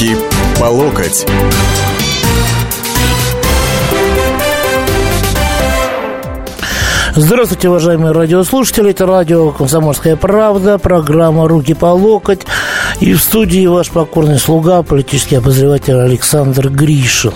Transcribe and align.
Руки 0.00 0.16
по 0.58 0.64
локоть. 0.64 1.26
Здравствуйте, 7.14 7.68
уважаемые 7.68 8.12
радиослушатели. 8.12 8.90
Это 8.90 9.04
радио 9.04 9.50
«Комсомольская 9.50 10.16
правда», 10.16 10.78
программа 10.78 11.46
«Руки 11.46 11.74
по 11.74 11.86
локоть». 11.86 12.46
И 13.00 13.12
в 13.12 13.20
студии 13.20 13.66
ваш 13.66 13.90
покорный 13.90 14.38
слуга, 14.38 14.82
политический 14.82 15.36
обозреватель 15.36 15.96
Александр 15.96 16.70
Гришин. 16.70 17.34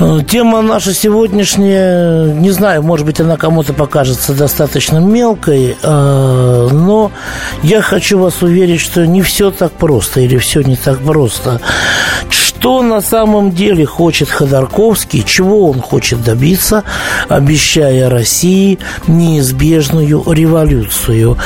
Э, 0.00 0.20
тема 0.26 0.62
наша 0.62 0.94
сегодняшняя, 0.94 2.32
не 2.32 2.50
знаю, 2.52 2.82
может 2.82 3.04
быть, 3.04 3.20
она 3.20 3.36
кому-то 3.36 3.74
покажется 3.74 4.32
достаточно 4.32 4.96
мелкой, 4.96 5.76
э, 5.80 6.68
но 6.72 7.12
я 7.62 7.82
хочу 7.82 8.18
вас 8.18 8.40
уверить, 8.40 8.80
что 8.80 9.06
не 9.06 9.20
все 9.20 9.50
так 9.50 9.72
просто 9.72 10.20
или 10.20 10.38
все 10.38 10.62
не 10.62 10.76
так 10.76 10.98
просто. 11.00 11.60
Что 12.60 12.82
на 12.82 13.00
самом 13.00 13.52
деле 13.52 13.86
хочет 13.86 14.28
Ходорковский, 14.28 15.22
чего 15.22 15.70
он 15.70 15.80
хочет 15.80 16.22
добиться, 16.22 16.84
обещая 17.26 18.10
России 18.10 18.78
неизбежную 19.06 20.22
революцию. 20.30 21.38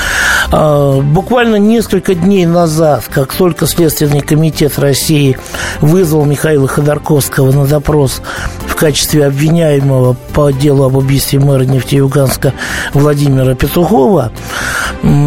А, 0.50 1.00
буквально 1.00 1.54
несколько 1.54 2.16
дней 2.16 2.46
назад, 2.46 3.04
как 3.08 3.32
только 3.32 3.68
Следственный 3.68 4.22
комитет 4.22 4.76
России 4.80 5.38
вызвал 5.80 6.24
Михаила 6.24 6.66
Ходорковского 6.66 7.52
на 7.52 7.64
допрос 7.64 8.20
в 8.66 8.74
качестве 8.74 9.26
обвиняемого 9.26 10.16
по 10.32 10.50
делу 10.50 10.82
об 10.82 10.96
убийстве 10.96 11.38
мэра 11.38 11.62
Нефтеюганска 11.62 12.54
Владимира 12.92 13.54
Петухова, 13.54 14.32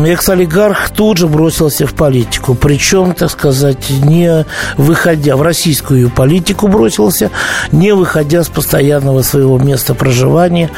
экс-олигарх 0.06 0.90
тут 0.90 1.18
же 1.18 1.28
бросился 1.28 1.88
в 1.88 1.94
политику. 1.94 2.56
Причем, 2.56 3.14
так 3.14 3.32
сказать, 3.32 3.90
не 3.90 4.46
выходя 4.76 5.38
в 5.38 5.42
российскую 5.78 6.10
политику 6.10 6.68
бросился, 6.68 7.30
не 7.72 7.94
выходя 7.94 8.44
с 8.44 8.50
постоянного 8.50 9.22
своего 9.22 9.60
места 9.60 9.94
проживания, 9.94 10.72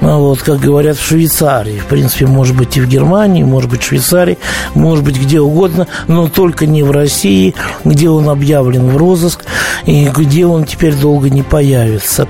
вот, 0.00 0.42
как 0.42 0.60
говорят, 0.60 0.96
в 0.96 1.06
Швейцарии. 1.06 1.78
В 1.78 1.86
принципе, 1.86 2.26
может 2.26 2.56
быть, 2.56 2.76
и 2.76 2.80
в 2.80 2.86
Германии, 2.86 3.42
может 3.42 3.70
быть, 3.70 3.82
в 3.82 3.86
Швейцарии, 3.86 4.38
может 4.74 5.04
быть, 5.04 5.20
где 5.20 5.40
угодно, 5.40 5.88
но 6.06 6.28
только 6.28 6.66
не 6.66 6.82
в 6.84 6.92
России, 6.92 7.54
где 7.84 8.08
он 8.08 8.28
объявлен 8.28 8.90
в 8.90 8.96
розыск 8.96 9.44
и 9.86 10.08
где 10.08 10.46
он 10.46 10.64
теперь 10.64 10.94
долго 10.94 11.30
не 11.30 11.42
появится. 11.42 12.28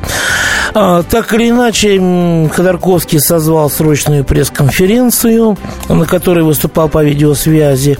А, 0.76 1.04
так 1.04 1.32
или 1.34 1.50
иначе, 1.50 2.48
Ходорковский 2.52 3.20
созвал 3.20 3.70
срочную 3.70 4.24
пресс-конференцию, 4.24 5.56
на 5.88 6.04
которой 6.04 6.42
выступал 6.42 6.88
по 6.88 7.04
видеосвязи, 7.04 7.96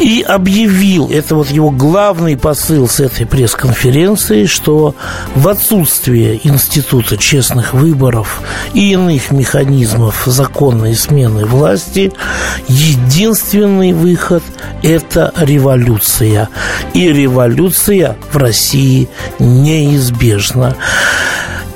и 0.00 0.22
объявил, 0.26 1.08
это 1.10 1.34
вот 1.34 1.48
его 1.48 1.70
главный 1.70 2.36
посыл 2.36 2.88
с 2.88 3.00
этой 3.00 3.26
пресс-конференции, 3.44 4.46
что 4.46 4.94
в 5.34 5.48
отсутствие 5.48 6.40
института 6.48 7.18
честных 7.18 7.74
выборов 7.74 8.40
и 8.72 8.92
иных 8.92 9.30
механизмов 9.32 10.22
законной 10.24 10.94
смены 10.94 11.44
власти, 11.44 12.10
единственный 12.68 13.92
выход– 13.92 14.42
это 14.82 15.30
революция. 15.36 16.48
И 16.94 17.12
революция 17.12 18.16
в 18.32 18.38
России 18.38 19.10
неизбежна. 19.38 20.74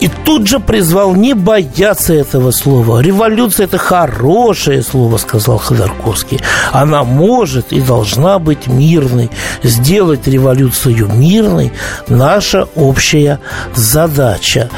И 0.00 0.08
тут 0.24 0.46
же 0.46 0.60
призвал 0.60 1.14
не 1.14 1.34
бояться 1.34 2.14
этого 2.14 2.52
слова. 2.52 3.00
Революция– 3.00 3.64
это 3.66 3.78
хорошее 3.78 4.82
слово, 4.82 5.16
сказал 5.18 5.58
Ходорковский. 5.58 6.38
Она 6.72 7.02
может 7.02 7.72
и 7.72 7.80
должна 7.80 8.38
быть 8.38 8.68
мирной. 8.68 9.30
Сделать 9.62 10.28
революцию 10.28 11.08
мирной– 11.12 11.72
наша 12.08 12.68
общая 12.76 13.40
задача. 13.74 14.70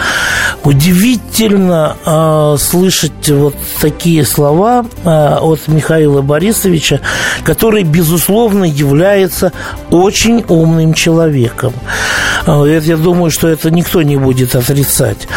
Удивительно 0.65 1.97
э, 2.05 2.57
слышать 2.59 3.29
вот 3.29 3.57
такие 3.81 4.25
слова 4.25 4.85
э, 5.05 5.09
от 5.09 5.69
Михаила 5.69 6.23
Борисовича, 6.23 7.01
который, 7.45 7.83
безусловно, 7.83 8.65
является 8.65 9.53
очень 9.91 10.45
умным 10.49 10.95
человеком. 10.95 11.73
Э, 12.47 12.81
я 12.83 12.97
думаю, 12.97 13.31
что 13.31 13.49
это 13.49 13.71
никто 13.71 14.03
не 14.03 14.17
будет 14.17 14.55
отрицать 14.55 15.10
сказать. 15.11 15.29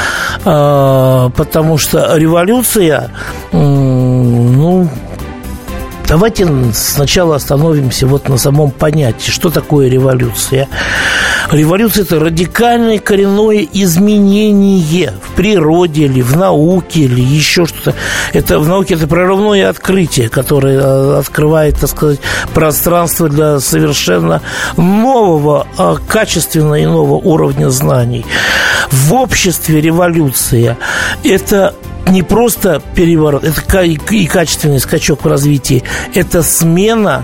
А, 0.46 1.30
потому 1.30 1.78
что 1.78 2.16
революция, 2.18 3.12
ну, 3.52 4.90
Давайте 6.08 6.48
сначала 6.74 7.38
остановимся 7.38 8.08
вот 8.08 8.30
на 8.30 8.38
самом 8.38 8.72
понятии, 8.72 9.32
что 9.32 9.50
такое 9.50 9.90
революция. 9.90 10.68
Революция– 11.52 12.04
это 12.04 12.20
радикальное 12.20 13.00
коренное 13.00 13.68
изменение 13.74 15.14
в 15.22 15.36
природе 15.36 16.04
или 16.06 16.22
в 16.22 16.36
науке 16.36 17.02
или 17.02 17.22
еще 17.22 17.66
что-то. 17.66 17.96
Это 18.34 18.60
в 18.60 18.68
науке 18.68 18.96
это 18.96 19.08
прорывное 19.08 19.70
открытие, 19.70 20.30
которое 20.30 20.80
э, 20.80 21.20
открывает, 21.20 21.80
так 21.80 21.90
сказать, 21.90 22.20
пространство 22.54 23.30
для 23.30 23.60
совершенно 23.60 24.42
нового, 24.78 25.68
а, 25.78 25.98
качественно 26.08 26.84
иного 26.84 27.14
уровня 27.14 27.70
знаний. 27.70 28.26
В 28.92 29.14
обществе 29.14 29.82
революция– 29.82 30.78
это 31.24 31.74
не 32.08 32.22
просто 32.22 32.82
переворот, 32.96 33.44
это 33.44 33.82
и 33.82 34.26
качественный 34.28 34.80
скачок 34.80 35.24
в 35.24 35.28
развитии, 35.28 35.84
это 36.14 36.44
смена 36.44 37.24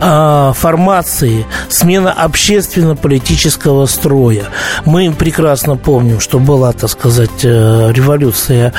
э, 0.00 0.52
формации, 0.54 1.46
смена 1.68 2.12
общественно-политического 2.12 3.86
строя. 3.86 4.44
Мы 4.84 5.10
прекрасно 5.12 5.76
помним, 5.76 6.20
что 6.20 6.38
была, 6.38 6.72
так 6.72 6.90
сказать, 6.90 7.42
э, 7.42 7.92
революция 7.92 8.72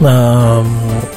э, 0.00 0.64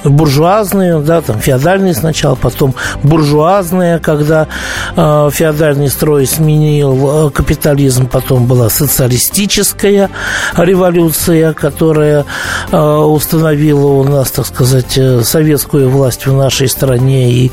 буржуазная, 0.05 1.00
да, 1.00 1.21
там 1.21 1.39
феодальная 1.39 1.94
сначала, 1.94 2.35
потом 2.35 2.75
буржуазная, 3.03 4.00
когда 4.00 4.47
э, 4.95 5.29
феодальный 5.31 5.89
строй 5.89 6.25
сменил 6.25 7.27
э, 7.27 7.29
капитализм, 7.31 8.07
потом 8.07 8.45
была 8.47 8.69
социалистическая 8.69 10.09
революция, 10.55 11.53
которая 11.53 12.25
э, 12.71 12.77
установила 12.77 13.72
установила 13.73 13.91
у 13.94 14.03
нас, 14.03 14.31
так 14.31 14.45
сказать, 14.45 14.97
э, 14.97 15.22
советскую 15.23 15.89
власть 15.89 16.25
в 16.25 16.34
нашей 16.34 16.67
стране 16.67 17.31
и 17.31 17.51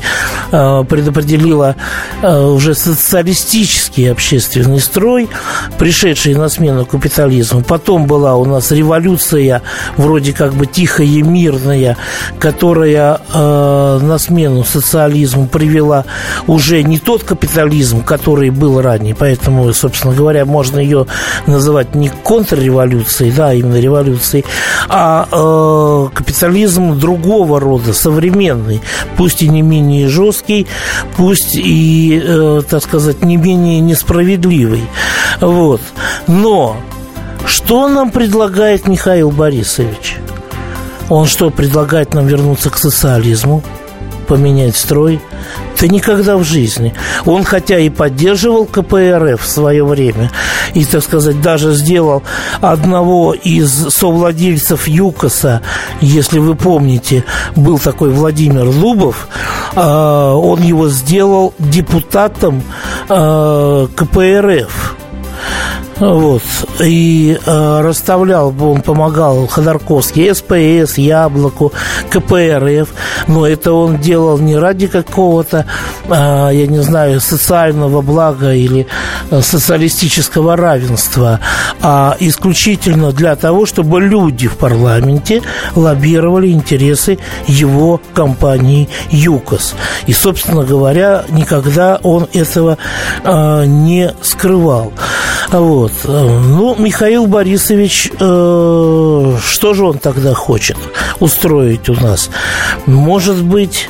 э, 0.51 0.83
предопределила 0.87 1.75
э, 2.21 2.39
уже 2.39 2.75
социалистический 2.75 4.11
общественный 4.11 4.79
строй, 4.79 5.29
пришедший 5.77 6.35
на 6.35 6.49
смену 6.49 6.85
капитализму. 6.85 7.61
Потом 7.61 8.05
была 8.05 8.35
у 8.35 8.45
нас 8.45 8.71
революция, 8.71 9.61
вроде 9.97 10.33
как 10.33 10.53
бы 10.53 10.65
тихая 10.65 11.07
и 11.07 11.21
мирная, 11.21 11.97
которая 12.39 13.19
на 13.33 14.17
смену 14.17 14.63
социализму 14.63 15.47
привела 15.47 16.05
уже 16.47 16.83
не 16.83 16.99
тот 16.99 17.23
капитализм, 17.23 18.03
который 18.03 18.49
был 18.49 18.81
ранее, 18.81 19.15
поэтому, 19.15 19.73
собственно 19.73 20.13
говоря, 20.13 20.45
можно 20.45 20.79
ее 20.79 21.05
называть 21.47 21.95
не 21.95 22.09
контрреволюцией, 22.09 23.31
да, 23.31 23.53
именно 23.53 23.79
революцией, 23.79 24.45
а 24.89 26.09
капитализм 26.13 26.99
другого 26.99 27.59
рода, 27.59 27.93
современный, 27.93 28.81
пусть 29.17 29.41
и 29.41 29.47
не 29.47 29.61
менее 29.61 30.07
жесткий, 30.07 30.67
пусть 31.17 31.55
и, 31.55 32.21
э, 32.23 32.61
так 32.69 32.83
сказать, 32.83 33.23
не 33.23 33.37
менее 33.37 33.79
несправедливый. 33.79 34.83
Вот. 35.39 35.81
Но 36.27 36.77
что 37.45 37.87
нам 37.87 38.11
предлагает 38.11 38.87
Михаил 38.87 39.31
Борисович? 39.31 40.17
Он 41.09 41.25
что, 41.25 41.49
предлагает 41.49 42.13
нам 42.13 42.27
вернуться 42.27 42.69
к 42.69 42.77
социализму, 42.77 43.63
поменять 44.27 44.77
строй? 44.77 45.19
Да 45.81 45.87
никогда 45.87 46.37
в 46.37 46.43
жизни. 46.43 46.93
Он 47.25 47.43
хотя 47.43 47.79
и 47.79 47.89
поддерживал 47.89 48.65
КПРФ 48.65 49.41
в 49.41 49.47
свое 49.47 49.83
время, 49.83 50.29
и, 50.75 50.85
так 50.85 51.03
сказать, 51.03 51.41
даже 51.41 51.73
сделал 51.73 52.21
одного 52.61 53.33
из 53.33 53.71
совладельцев 53.89 54.87
ЮКОСа, 54.87 55.63
если 55.99 56.37
вы 56.37 56.53
помните, 56.53 57.23
был 57.55 57.79
такой 57.79 58.11
Владимир 58.11 58.65
Лубов, 58.65 59.27
а, 59.75 60.35
он 60.35 60.61
его 60.61 60.87
сделал 60.87 61.55
депутатом 61.57 62.61
а, 63.09 63.87
КПРФ. 63.87 64.97
Вот. 66.01 66.41
И 66.79 67.37
э, 67.45 67.81
расставлял, 67.81 68.51
он 68.59 68.81
помогал 68.81 69.45
Ходорковский, 69.45 70.33
СПС, 70.33 70.97
Яблоку, 70.97 71.71
КПРФ. 72.09 72.89
Но 73.27 73.45
это 73.45 73.71
он 73.73 73.97
делал 73.97 74.39
не 74.39 74.57
ради 74.57 74.87
какого-то, 74.87 75.67
э, 76.07 76.09
я 76.09 76.65
не 76.65 76.79
знаю, 76.79 77.21
социального 77.21 78.01
блага 78.01 78.51
или 78.51 78.87
э, 79.29 79.41
социалистического 79.41 80.57
равенства, 80.57 81.39
а 81.83 82.17
исключительно 82.19 83.11
для 83.11 83.35
того, 83.35 83.67
чтобы 83.67 84.01
люди 84.01 84.47
в 84.47 84.57
парламенте 84.57 85.43
лоббировали 85.75 86.47
интересы 86.49 87.19
его 87.45 88.01
компании 88.15 88.89
ЮКОС. 89.11 89.75
И, 90.07 90.13
собственно 90.13 90.63
говоря, 90.63 91.25
никогда 91.29 91.99
он 92.01 92.27
этого 92.33 92.79
э, 93.23 93.65
не 93.65 94.11
скрывал. 94.23 94.91
Вот. 95.51 95.90
Ну, 96.03 96.75
Михаил 96.77 97.27
Борисович, 97.27 98.11
э, 98.19 99.37
что 99.43 99.73
же 99.73 99.85
он 99.85 99.99
тогда 99.99 100.33
хочет 100.33 100.77
устроить 101.19 101.89
у 101.89 101.93
нас? 101.93 102.29
Может 102.85 103.43
быть, 103.43 103.87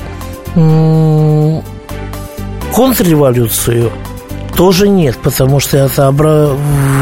э, 0.56 1.62
контрреволюцию? 2.74 3.92
Тоже 4.56 4.90
нет, 4.90 5.18
потому 5.24 5.60
что 5.60 5.78
это 5.78 6.08
обра... 6.08 6.50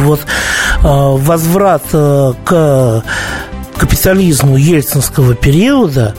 вот, 0.04 0.22
э, 0.22 0.26
возврат 0.84 1.84
э, 1.94 2.34
к 2.46 3.04
капитализму 3.80 4.58
ельцинского 4.58 5.36
периода 5.36 6.14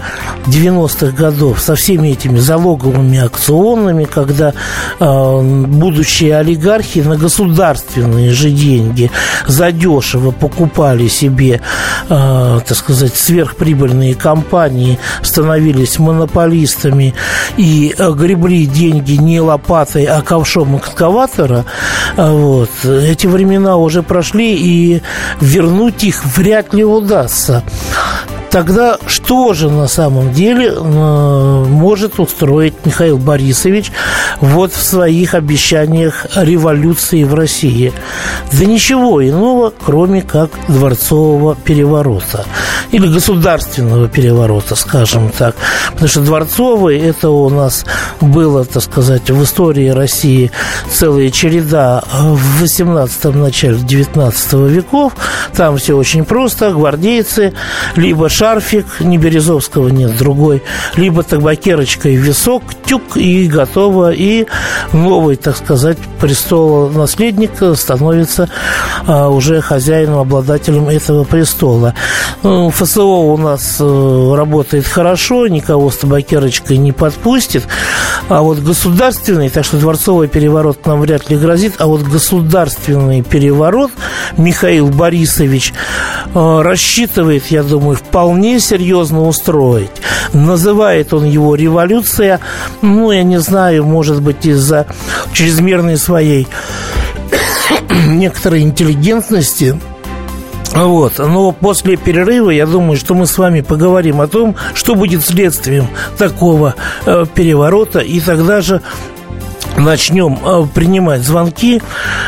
90-х 0.46 1.14
годов 1.14 1.60
со 1.60 1.74
всеми 1.74 2.08
этими 2.08 2.38
залоговыми 2.38 3.18
акционами, 3.18 4.04
когда 4.04 4.54
э, 4.98 5.40
будущие 5.66 6.38
олигархи 6.38 7.00
на 7.00 7.16
государственные 7.16 8.32
же 8.32 8.50
деньги 8.50 9.10
задешево 9.46 10.30
покупали 10.30 11.08
себе, 11.08 11.60
э, 12.08 12.60
так 12.66 12.76
сказать, 12.76 13.14
сверхприбыльные 13.14 14.14
компании, 14.14 14.98
становились 15.22 15.98
монополистами 15.98 17.14
и 17.58 17.94
э, 17.96 18.12
гребли 18.12 18.64
деньги 18.64 19.12
не 19.12 19.38
лопатой, 19.40 20.06
а 20.06 20.22
ковшом 20.22 20.78
экскаватора, 20.78 21.66
э, 22.16 22.30
вот, 22.30 22.70
эти 22.84 23.26
времена 23.26 23.76
уже 23.76 24.02
прошли, 24.02 24.54
и 24.54 25.02
вернуть 25.42 26.04
их 26.04 26.24
вряд 26.24 26.72
ли 26.72 26.84
удастся 26.84 27.49
아! 27.52 28.19
Тогда 28.50 28.98
что 29.06 29.54
же 29.54 29.70
на 29.70 29.86
самом 29.86 30.32
деле 30.32 30.72
э, 30.74 31.64
может 31.68 32.18
устроить 32.18 32.74
Михаил 32.84 33.16
Борисович 33.16 33.92
вот 34.40 34.72
в 34.72 34.82
своих 34.82 35.34
обещаниях 35.34 36.26
революции 36.34 37.22
в 37.22 37.34
России? 37.34 37.92
Да 38.52 38.64
ничего 38.64 39.26
иного, 39.26 39.72
кроме 39.84 40.22
как 40.22 40.50
дворцового 40.66 41.54
переворота 41.54 42.44
или 42.90 43.06
государственного 43.06 44.08
переворота, 44.08 44.74
скажем 44.74 45.30
так. 45.30 45.54
Потому 45.92 46.08
что 46.08 46.20
дворцовый 46.20 46.98
это 46.98 47.30
у 47.30 47.48
нас 47.50 47.84
было, 48.20 48.64
так 48.64 48.82
сказать, 48.82 49.30
в 49.30 49.42
истории 49.44 49.88
России 49.88 50.50
целая 50.90 51.30
череда 51.30 52.02
в 52.12 52.62
18-м 52.62 53.40
начале 53.40 53.76
19 53.76 54.52
веков. 54.70 55.12
Там 55.54 55.76
все 55.76 55.96
очень 55.96 56.24
просто. 56.24 56.72
Гвардейцы, 56.72 57.52
либо 57.94 58.28
шарфик, 58.40 58.86
не 59.00 59.18
Березовского 59.18 59.88
нет, 59.88 60.16
другой, 60.16 60.62
либо 60.96 61.22
табакерочка 61.22 62.08
и 62.08 62.16
висок, 62.16 62.62
тюк, 62.86 63.18
и 63.18 63.46
готово. 63.46 64.12
И 64.12 64.46
новый, 64.94 65.36
так 65.36 65.58
сказать, 65.58 65.98
престола 66.18 66.88
наследник 66.88 67.50
становится 67.74 68.48
а, 69.06 69.28
уже 69.28 69.60
хозяином, 69.60 70.20
обладателем 70.20 70.88
этого 70.88 71.24
престола. 71.24 71.94
Ну, 72.42 72.70
ФСО 72.70 73.02
у 73.02 73.36
нас 73.36 73.76
э, 73.78 74.34
работает 74.34 74.86
хорошо, 74.86 75.46
никого 75.46 75.90
с 75.90 75.96
табакерочкой 75.98 76.78
не 76.78 76.92
подпустит. 76.92 77.64
А 78.30 78.40
вот 78.40 78.60
государственный, 78.60 79.50
так 79.50 79.66
что 79.66 79.76
дворцовый 79.76 80.28
переворот 80.28 80.86
нам 80.86 81.02
вряд 81.02 81.28
ли 81.28 81.36
грозит, 81.36 81.74
а 81.78 81.86
вот 81.88 82.02
государственный 82.02 83.20
переворот 83.20 83.90
Михаил 84.38 84.88
Борисович 84.88 85.74
э, 86.34 86.60
рассчитывает, 86.62 87.46
я 87.50 87.62
думаю, 87.62 87.96
вполне 87.96 88.29
серьезно 88.60 89.26
устроить. 89.26 89.90
Называет 90.32 91.12
он 91.12 91.24
его 91.24 91.54
революция, 91.54 92.40
ну, 92.82 93.10
я 93.10 93.22
не 93.22 93.38
знаю, 93.38 93.84
может 93.84 94.22
быть, 94.22 94.46
из-за 94.46 94.86
чрезмерной 95.32 95.96
своей 95.96 96.46
некоторой 98.06 98.62
интеллигентности, 98.62 99.78
вот. 100.74 101.18
Но 101.18 101.52
после 101.52 101.96
перерыва 101.96 102.50
я 102.50 102.66
думаю, 102.66 102.96
что 102.96 103.14
мы 103.14 103.26
с 103.26 103.36
вами 103.38 103.60
поговорим 103.60 104.20
о 104.20 104.28
том, 104.28 104.54
что 104.74 104.94
будет 104.94 105.24
следствием 105.24 105.88
такого 106.16 106.74
э, 107.06 107.26
переворота, 107.34 107.98
и 107.98 108.20
тогда 108.20 108.60
же 108.60 108.80
начнем 109.76 110.38
э, 110.44 110.66
принимать 110.72 111.22
звонки. 111.22 111.82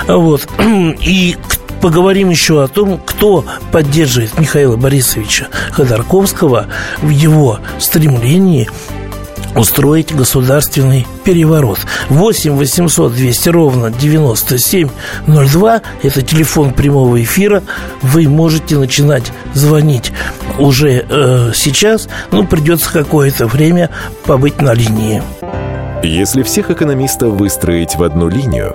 Вот. 0.08 0.48
И 1.00 1.37
поговорим 1.82 2.31
еще 2.31 2.62
о 2.62 2.69
том, 2.69 2.99
кто 3.05 3.44
поддерживает 3.73 4.38
Михаила 4.38 4.76
Борисовича 4.76 5.49
Ходорковского 5.73 6.69
в 7.02 7.11
его 7.11 7.58
стремлении 7.79 8.70
устроить 9.55 10.14
государственный 10.14 11.06
переворот. 11.25 11.81
8 12.08 12.52
800 12.52 13.12
200 13.12 13.49
ровно 13.50 13.90
9702– 13.90 15.82
это 16.02 16.23
телефон 16.23 16.73
прямого 16.73 17.23
эфира. 17.23 17.62
Вы 18.00 18.29
можете 18.29 18.79
начинать 18.79 19.31
звонить 19.52 20.12
уже 20.58 21.05
э, 21.06 21.50
сейчас, 21.55 22.08
но 22.31 22.46
придется 22.46 22.90
какое-то 22.93 23.46
время 23.46 23.90
побыть 24.25 24.62
на 24.62 24.73
линии. 24.73 25.23
Если 26.02 26.43
всех 26.43 26.70
экономистов 26.70 27.34
выстроить 27.34 27.96
в 27.96 28.02
одну 28.02 28.29
линию, 28.29 28.75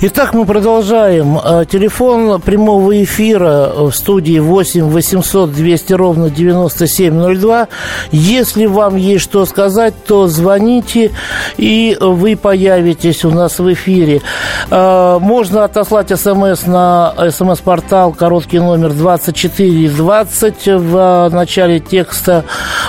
Итак, 0.00 0.32
мы 0.32 0.46
продолжаем. 0.46 1.40
А, 1.42 1.64
телефон 1.64 2.40
прямого 2.40 3.02
эфира 3.02 3.72
в 3.74 3.90
студии 3.90 4.38
8 4.38 4.84
800 4.84 5.52
200 5.52 5.92
ровно 5.94 6.30
9702. 6.30 7.66
Если 8.12 8.66
вам 8.66 8.94
есть 8.94 9.24
что 9.24 9.44
сказать, 9.44 9.94
то 10.06 10.28
звоните, 10.28 11.10
и 11.56 11.98
вы 12.00 12.36
появитесь 12.36 13.24
у 13.24 13.32
нас 13.32 13.58
в 13.58 13.72
эфире. 13.72 14.22
А, 14.70 15.18
можно 15.18 15.64
отослать 15.64 16.16
смс 16.16 16.66
на 16.66 17.12
смс-портал, 17.30 18.12
короткий 18.12 18.60
номер 18.60 18.92
2420 18.92 20.66
в 20.66 21.28
начале 21.32 21.80
текста 21.80 22.44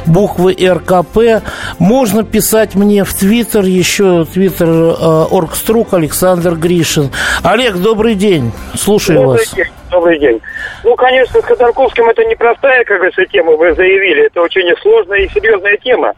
буквы 0.06 0.56
РКП. 0.62 1.44
Можно 1.80 2.24
писать 2.24 2.75
мне 2.75 3.04
в 3.04 3.12
Твиттер, 3.16 3.66
еще 3.66 4.25
Твиттер 4.32 4.70
а, 4.70 5.28
Оргструк 5.32 5.96
Александр 5.96 6.54
Гришин. 6.54 6.99
Кашин. 7.00 7.12
Олег, 7.44 7.75
добрый 7.75 8.15
день. 8.15 8.51
Слушаю 8.75 9.20
добрый 9.20 9.39
вас. 9.39 9.53
День. 9.53 9.65
Добрый 9.91 10.20
день. 10.20 10.41
Ну, 10.84 10.96
конечно, 10.96 11.41
с 11.41 11.46
Ходорковским 11.46 12.10
это 12.10 12.24
непростая, 12.25 12.84
как 12.84 12.98
говорится, 12.98 13.25
тема, 13.25 13.53
вы 13.53 13.74
заявили. 13.74 14.25
Это 14.25 14.41
очень 14.41 14.75
сложная 14.82 15.20
и 15.20 15.29
серьезная 15.29 15.77
тема. 15.77 16.13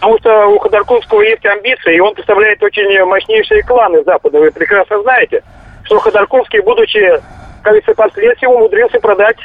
Потому 0.00 0.18
что 0.18 0.46
у 0.46 0.58
Ходорковского 0.58 1.20
есть 1.22 1.44
амбиции, 1.44 1.96
и 1.96 2.00
он 2.00 2.14
представляет 2.14 2.62
очень 2.62 3.04
мощнейшие 3.04 3.62
кланы 3.62 4.02
Запада. 4.04 4.38
Вы 4.38 4.50
прекрасно 4.50 5.02
знаете, 5.02 5.42
что 5.84 5.98
Ходорковский, 5.98 6.60
будучи, 6.60 7.00
как 7.62 7.74
говорится, 7.74 7.94
последствием, 7.94 8.52
умудрился 8.52 8.98
продать 8.98 9.36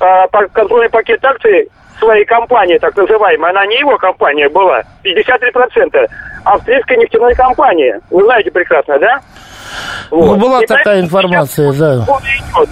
а, 0.00 0.26
контрольный 0.28 0.88
пакет 0.88 1.22
акций 1.24 1.68
своей 1.98 2.24
компании, 2.24 2.78
так 2.78 2.96
называемой. 2.96 3.50
Она 3.50 3.66
не 3.66 3.80
его 3.80 3.98
компания 3.98 4.48
была, 4.48 4.82
53%, 5.04 6.08
австрийской 6.44 6.96
нефтяной 6.96 7.34
компании. 7.34 7.94
Вы 8.10 8.24
знаете 8.24 8.50
прекрасно, 8.50 8.98
да? 8.98 9.20
Вот. 10.10 10.26
Ну, 10.26 10.36
была 10.36 10.62
и 10.62 10.66
такая 10.66 11.00
информация, 11.00 11.72
да. 11.72 12.06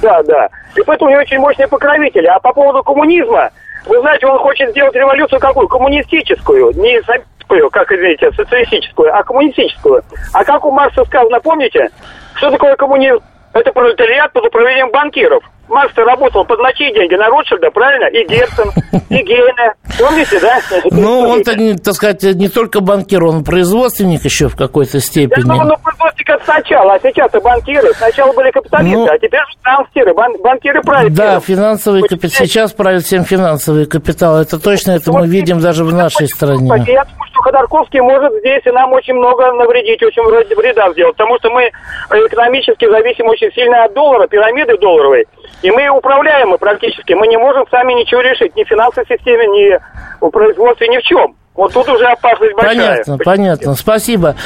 Да, 0.02 0.23
да. 0.23 0.49
И 0.76 0.83
поэтому 0.83 1.11
у 1.11 1.12
него 1.12 1.23
очень 1.23 1.38
мощные 1.38 1.69
покровители. 1.69 2.26
А 2.26 2.38
по 2.40 2.52
поводу 2.52 2.83
коммунизма, 2.83 3.50
вы 3.87 4.00
знаете, 4.00 4.26
он 4.26 4.38
хочет 4.38 4.71
сделать 4.71 4.95
революцию 4.95 5.40
какую? 5.40 5.69
Коммунистическую. 5.69 6.73
Не 6.76 7.02
советскую, 7.02 7.71
как 7.71 7.90
извините, 7.92 8.30
социалистическую, 8.33 9.14
а 9.14 9.23
коммунистическую. 9.23 10.02
А 10.33 10.45
как 10.45 10.64
у 10.64 10.71
Маркса 10.71 11.04
сказано, 11.04 11.40
помните? 11.40 11.90
Что 12.35 12.50
такое 12.50 12.76
коммунизм? 12.76 13.21
Это 13.52 13.73
пролетариат 13.73 14.33
под 14.33 14.47
управлением 14.47 14.90
банкиров. 14.90 15.42
Маркс 15.71 15.97
работал 15.97 16.45
под 16.45 16.59
ночи 16.59 16.93
деньги 16.93 17.15
на 17.15 17.29
Ротшильда, 17.29 17.71
правильно? 17.71 18.07
И 18.07 18.27
Герцен, 18.27 18.71
и 19.09 19.23
Гейне. 19.23 19.73
Помните, 19.99 20.41
да? 20.41 20.59
Ну, 20.91 21.21
он-то, 21.29 21.53
так 21.83 21.95
сказать, 21.95 22.23
не 22.23 22.49
только 22.49 22.81
банкир, 22.81 23.25
он 23.25 23.45
производственник 23.45 24.25
еще 24.25 24.49
в 24.49 24.57
какой-то 24.57 25.00
степени. 25.00 25.45
Да, 25.45 25.55
ну, 25.55 25.65
ну 25.65 25.77
производственник 25.83 26.43
сначала, 26.45 26.95
а 26.95 27.00
сейчас-то 27.00 27.41
банкиры. 27.41 27.93
Сначала 27.95 28.33
были 28.33 28.50
капиталисты, 28.50 28.97
ну, 28.97 29.07
а 29.07 29.19
теперь 29.19 29.41
же 29.41 29.59
банкиры. 29.65 30.15
Бан, 30.15 30.33
банкиры 30.43 30.83
правят. 30.83 31.15
Да, 31.15 31.41
финансовый 31.41 32.03
капитал. 32.03 32.47
Сейчас 32.47 32.73
правит 32.73 33.05
всем 33.05 33.25
финансовый 33.25 33.87
капитал. 33.87 34.41
Это 34.41 34.61
точно, 34.61 34.93
это 34.93 35.12
мы 35.12 35.27
видим 35.27 35.61
даже 35.61 35.85
в 35.85 35.95
нашей 35.95 36.27
стране. 36.29 36.69
Я 36.87 37.05
думаю, 37.05 37.29
что 37.31 37.43
Ходорковский 37.43 38.00
может 38.00 38.33
здесь 38.41 38.62
и 38.65 38.71
нам 38.71 38.93
очень 38.93 39.15
много 39.15 39.53
навредить, 39.53 40.03
очень 40.03 40.23
вреда 40.57 40.91
сделать. 40.93 41.17
Потому 41.17 41.39
что 41.39 41.50
мы 41.50 41.71
экономически 42.11 42.91
зависим 42.91 43.27
очень 43.27 43.53
сильно 43.53 43.85
от 43.85 43.95
доллара, 43.95 44.27
пирамиды 44.27 44.77
долларовой. 44.79 45.27
И 45.62 45.71
мы 45.71 45.88
управляемы 45.88 46.59
практически. 46.59 47.12
Мы 47.12 47.26
не 47.26 47.37
можем 47.37 47.67
сами 47.71 47.93
ничего 47.93 48.21
решить. 48.21 48.57
Ни 48.57 48.64
в 48.64 48.69
финансовой 48.69 49.07
системе, 49.07 49.47
ни 49.47 49.79
в 50.21 50.31
производстве, 50.31 50.88
ни 50.88 50.99
в 50.99 51.02
чем. 51.02 51.35
Вот 51.55 51.75
тут 51.75 51.88
уже 51.88 52.07
опасность 52.07 52.55
большая. 52.55 52.76
Понятно, 52.76 53.19
понятно. 53.19 53.75
Спасибо. 53.75 54.37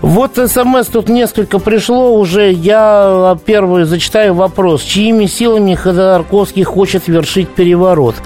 Вот 0.00 0.36
смс 0.36 0.86
тут 0.88 1.08
несколько 1.08 1.58
пришло 1.60 2.14
уже. 2.14 2.50
Я 2.50 3.36
первый 3.46 3.84
зачитаю 3.84 4.34
вопрос. 4.34 4.82
Чьими 4.82 5.26
силами 5.26 5.74
Ходорковский 5.74 6.64
хочет 6.64 7.06
вершить 7.06 7.50
переворот? 7.50 8.16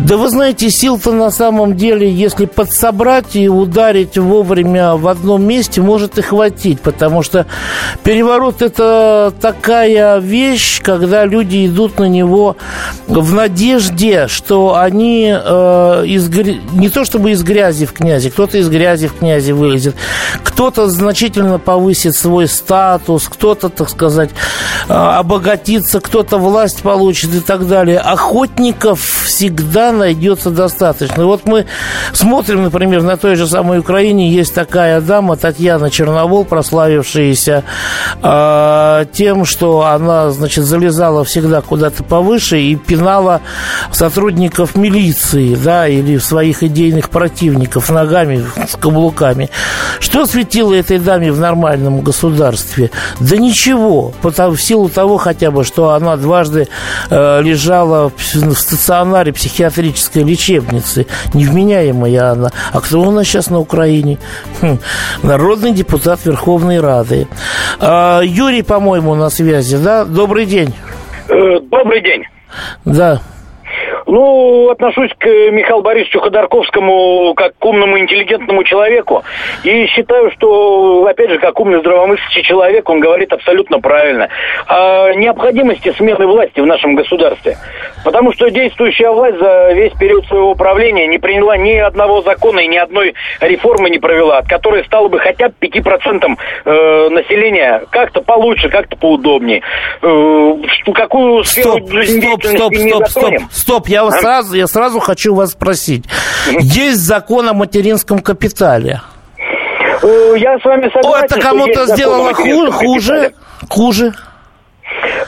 Да 0.00 0.16
вы 0.16 0.28
знаете, 0.28 0.70
сил-то 0.70 1.12
на 1.12 1.30
самом 1.30 1.76
деле, 1.76 2.10
если 2.10 2.46
подсобрать 2.46 3.36
и 3.36 3.48
ударить 3.48 4.18
вовремя 4.18 4.96
в 4.96 5.06
одном 5.06 5.44
месте, 5.44 5.80
может 5.80 6.18
и 6.18 6.22
хватить. 6.22 6.80
Потому 6.80 7.22
что 7.22 7.46
переворот– 8.02 8.56
это 8.60 9.32
такая 9.40 10.18
вещь, 10.18 10.82
когда 10.82 11.24
люди 11.24 11.66
идут 11.66 11.98
на 11.98 12.08
него 12.08 12.56
в 13.06 13.32
надежде, 13.32 14.26
что 14.26 14.76
они 14.76 15.32
э, 15.32 16.02
из, 16.06 16.28
не 16.28 16.88
то 16.88 17.04
чтобы 17.04 17.30
из 17.30 17.42
грязи, 17.42 17.86
в 17.86 17.92
князи, 17.92 18.30
кто-то 18.30 18.58
из 18.58 18.68
грязи 18.68 19.06
в 19.06 19.14
князи 19.18 19.52
вылезет, 19.52 19.94
кто-то 20.42 20.88
значительно 20.88 21.58
повысит 21.58 22.16
свой 22.16 22.48
статус, 22.48 23.28
кто-то, 23.28 23.68
так 23.68 23.88
сказать, 23.88 24.30
а, 24.88 25.20
обогатится, 25.20 26.00
кто-то 26.00 26.38
власть 26.38 26.82
получит 26.82 27.34
и 27.34 27.40
так 27.40 27.66
далее. 27.68 27.98
Охотников 27.98 29.24
всегда 29.24 29.83
найдется 29.92 30.50
достаточно. 30.50 31.26
Вот 31.26 31.46
мы 31.46 31.66
смотрим, 32.12 32.64
например, 32.64 33.02
на 33.02 33.16
той 33.16 33.36
же 33.36 33.46
самой 33.46 33.78
Украине 33.78 34.30
есть 34.30 34.54
такая 34.54 35.00
дама, 35.00 35.36
Татьяна 35.36 35.90
Черновол, 35.90 36.44
прославившаяся 36.44 37.64
э, 38.22 39.06
тем, 39.12 39.44
что 39.44 39.82
она, 39.82 40.30
значит, 40.30 40.64
залезала 40.64 41.24
всегда 41.24 41.60
куда-то 41.60 42.02
повыше 42.02 42.60
и 42.60 42.76
пинала 42.76 43.40
сотрудников 43.92 44.76
милиции, 44.76 45.54
да, 45.54 45.88
или 45.88 46.18
своих 46.18 46.62
идейных 46.62 47.10
противников 47.10 47.90
ногами 47.90 48.44
с 48.68 48.76
каблуками. 48.76 49.50
Что 50.00 50.26
светило 50.26 50.74
этой 50.74 50.98
даме 50.98 51.32
в 51.32 51.38
нормальном 51.38 52.00
государстве? 52.00 52.90
Да 53.20 53.36
ничего, 53.36 54.12
потому, 54.22 54.54
в 54.54 54.62
силу 54.62 54.88
того 54.88 55.18
хотя 55.18 55.50
бы, 55.50 55.64
что 55.64 55.90
она 55.90 56.16
дважды 56.16 56.68
э, 57.10 57.42
лежала 57.42 58.10
в, 58.14 58.54
стационаре 58.54 59.32
психиатрической 59.74 60.22
лечебницы. 60.22 61.06
Невменяемая 61.34 62.32
она. 62.32 62.50
А 62.72 62.80
кто 62.80 63.00
у 63.00 63.10
нас 63.10 63.26
сейчас 63.26 63.50
на 63.50 63.58
Украине? 63.58 64.18
Хм, 64.60 64.78
народный 65.22 65.72
депутат 65.72 66.24
Верховной 66.24 66.80
Рады. 66.80 67.26
Э, 67.80 68.20
Юрий, 68.22 68.62
по-моему, 68.62 69.14
на 69.14 69.30
связи, 69.30 69.76
да? 69.76 70.04
Добрый 70.04 70.46
день. 70.46 70.74
Э, 71.28 71.58
добрый 71.60 72.02
день. 72.02 72.24
Да. 72.84 73.20
Ну, 74.14 74.70
отношусь 74.70 75.10
к 75.18 75.26
Михаилу 75.26 75.82
Борисовичу 75.82 76.20
Ходорковскому 76.20 77.34
как 77.34 77.58
к 77.58 77.64
умному, 77.64 77.98
интеллигентному 77.98 78.62
человеку. 78.62 79.24
И 79.64 79.86
считаю, 79.86 80.30
что, 80.30 81.04
опять 81.04 81.30
же, 81.30 81.40
как 81.40 81.58
умный, 81.58 81.80
здравомыслящий 81.80 82.44
человек, 82.44 82.88
он 82.88 83.00
говорит 83.00 83.32
абсолютно 83.32 83.80
правильно. 83.80 84.28
О 84.68 85.12
необходимости 85.14 85.92
смены 85.96 86.28
власти 86.28 86.60
в 86.60 86.64
нашем 86.66 86.94
государстве. 86.94 87.56
Потому 88.04 88.32
что 88.34 88.52
действующая 88.52 89.10
власть 89.10 89.38
за 89.38 89.72
весь 89.72 89.92
период 89.94 90.24
своего 90.26 90.52
управления 90.52 91.08
не 91.08 91.18
приняла 91.18 91.56
ни 91.56 91.72
одного 91.72 92.22
закона 92.22 92.60
и 92.60 92.68
ни 92.68 92.76
одной 92.76 93.14
реформы 93.40 93.90
не 93.90 93.98
провела, 93.98 94.38
от 94.38 94.48
которой 94.48 94.84
стало 94.84 95.08
бы 95.08 95.18
хотя 95.18 95.48
бы 95.48 95.54
5% 95.60 96.36
э, 96.66 97.08
населения 97.08 97.82
как-то 97.90 98.20
получше, 98.20 98.68
как-то 98.68 98.96
поудобнее. 98.96 99.62
Э, 100.02 100.54
какую 100.94 101.42
сферу 101.42 101.78
стоп, 101.78 101.90
стоп, 102.04 102.44
стоп, 102.44 102.76
стоп, 102.76 103.06
стоп, 103.08 103.34
стоп, 103.50 103.88
я, 103.88 104.03
а? 104.08 104.20
сразу, 104.20 104.54
я 104.54 104.66
сразу 104.66 105.00
хочу 105.00 105.34
вас 105.34 105.52
спросить. 105.52 106.04
Есть 106.60 107.00
закон 107.00 107.48
о 107.48 107.52
материнском 107.52 108.20
капитале? 108.20 109.00
Я 110.36 110.58
с 110.58 110.64
вами 110.64 110.90
согласен. 110.92 111.22
О, 111.22 111.24
это 111.24 111.40
кому-то 111.40 111.86
сделало 111.86 112.34
хуже? 112.34 112.72
Хуже? 112.72 113.32
Хуже? 113.68 114.14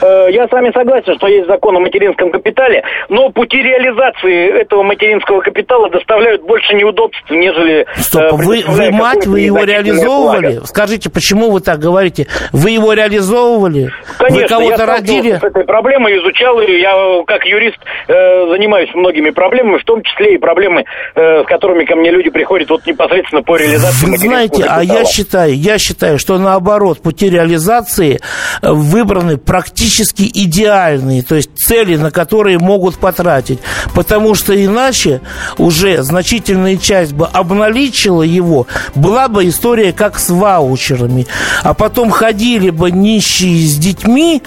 Э, 0.01 0.27
я 0.31 0.47
с 0.47 0.51
вами 0.51 0.71
согласен, 0.73 1.15
что 1.17 1.27
есть 1.27 1.47
закон 1.47 1.75
о 1.77 1.79
материнском 1.79 2.31
капитале, 2.31 2.83
но 3.09 3.29
пути 3.29 3.57
реализации 3.57 4.61
этого 4.61 4.83
материнского 4.83 5.41
капитала 5.41 5.89
доставляют 5.89 6.43
больше 6.43 6.73
неудобств, 6.75 7.23
нежели... 7.29 7.81
Э, 7.81 7.85
Стоп, 7.97 8.33
вы, 8.33 8.63
вы 8.67 8.91
мать, 8.91 9.25
вы 9.25 9.41
его 9.41 9.63
реализовывали? 9.63 10.53
Благо. 10.53 10.67
Скажите, 10.67 11.09
почему 11.09 11.51
вы 11.51 11.61
так 11.61 11.79
говорите? 11.79 12.27
Вы 12.51 12.71
его 12.71 12.93
реализовывали? 12.93 13.91
Конечно, 14.17 14.41
вы 14.41 14.47
кого-то 14.47 14.83
я 14.83 14.85
родили? 14.85 15.37
с 15.37 15.43
этой 15.43 15.63
проблемой, 15.63 16.17
изучал 16.19 16.61
ее. 16.61 16.81
Я 16.81 17.23
как 17.25 17.45
юрист 17.45 17.77
э, 18.07 18.47
занимаюсь 18.49 18.89
многими 18.93 19.31
проблемами, 19.31 19.79
в 19.79 19.83
том 19.83 20.03
числе 20.03 20.35
и 20.35 20.37
проблемы, 20.37 20.85
э, 21.15 21.43
с 21.43 21.45
которыми 21.47 21.85
ко 21.85 21.95
мне 21.95 22.11
люди 22.11 22.29
приходят 22.29 22.69
вот 22.69 22.85
непосредственно 22.85 23.41
по 23.41 23.57
реализации 23.57 24.07
Вы 24.07 24.17
знаете, 24.17 24.65
а 24.67 24.83
я 24.83 25.05
считаю, 25.05 25.55
я 25.55 25.77
считаю, 25.77 26.19
что 26.19 26.37
наоборот, 26.37 27.01
пути 27.01 27.29
реализации 27.29 28.19
выбраны 28.61 29.37
практически 29.37 29.86
идеальные, 29.87 31.23
то 31.23 31.35
есть 31.35 31.49
цели, 31.55 31.95
на 31.95 32.11
которые 32.11 32.59
могут 32.59 32.95
потратить. 32.97 33.59
Потому 33.93 34.35
что 34.35 34.53
иначе 34.53 35.21
уже 35.57 36.03
значительная 36.03 36.77
часть 36.77 37.13
бы 37.13 37.27
обналичила 37.27 38.23
его, 38.23 38.67
была 38.95 39.27
бы 39.27 39.47
история 39.47 39.93
как 39.93 40.19
с 40.19 40.29
ваучерами. 40.29 41.27
А 41.63 41.73
потом 41.73 42.09
ходили 42.11 42.69
бы 42.69 42.91
нищие 42.91 43.67
с 43.67 43.75
детьми, 43.77 44.43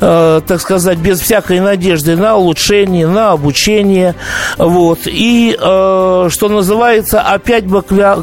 э, 0.00 0.40
так 0.46 0.60
сказать, 0.60 0.98
без 0.98 1.20
всякой 1.20 1.60
надежды 1.60 2.16
на 2.16 2.36
улучшение, 2.36 3.06
на 3.06 3.32
обучение. 3.32 4.14
Вот. 4.58 5.00
И, 5.06 5.56
э, 5.58 6.28
что 6.30 6.48
называется, 6.48 7.20
опять 7.20 7.66
бы 7.66 7.82
кля, 7.82 8.18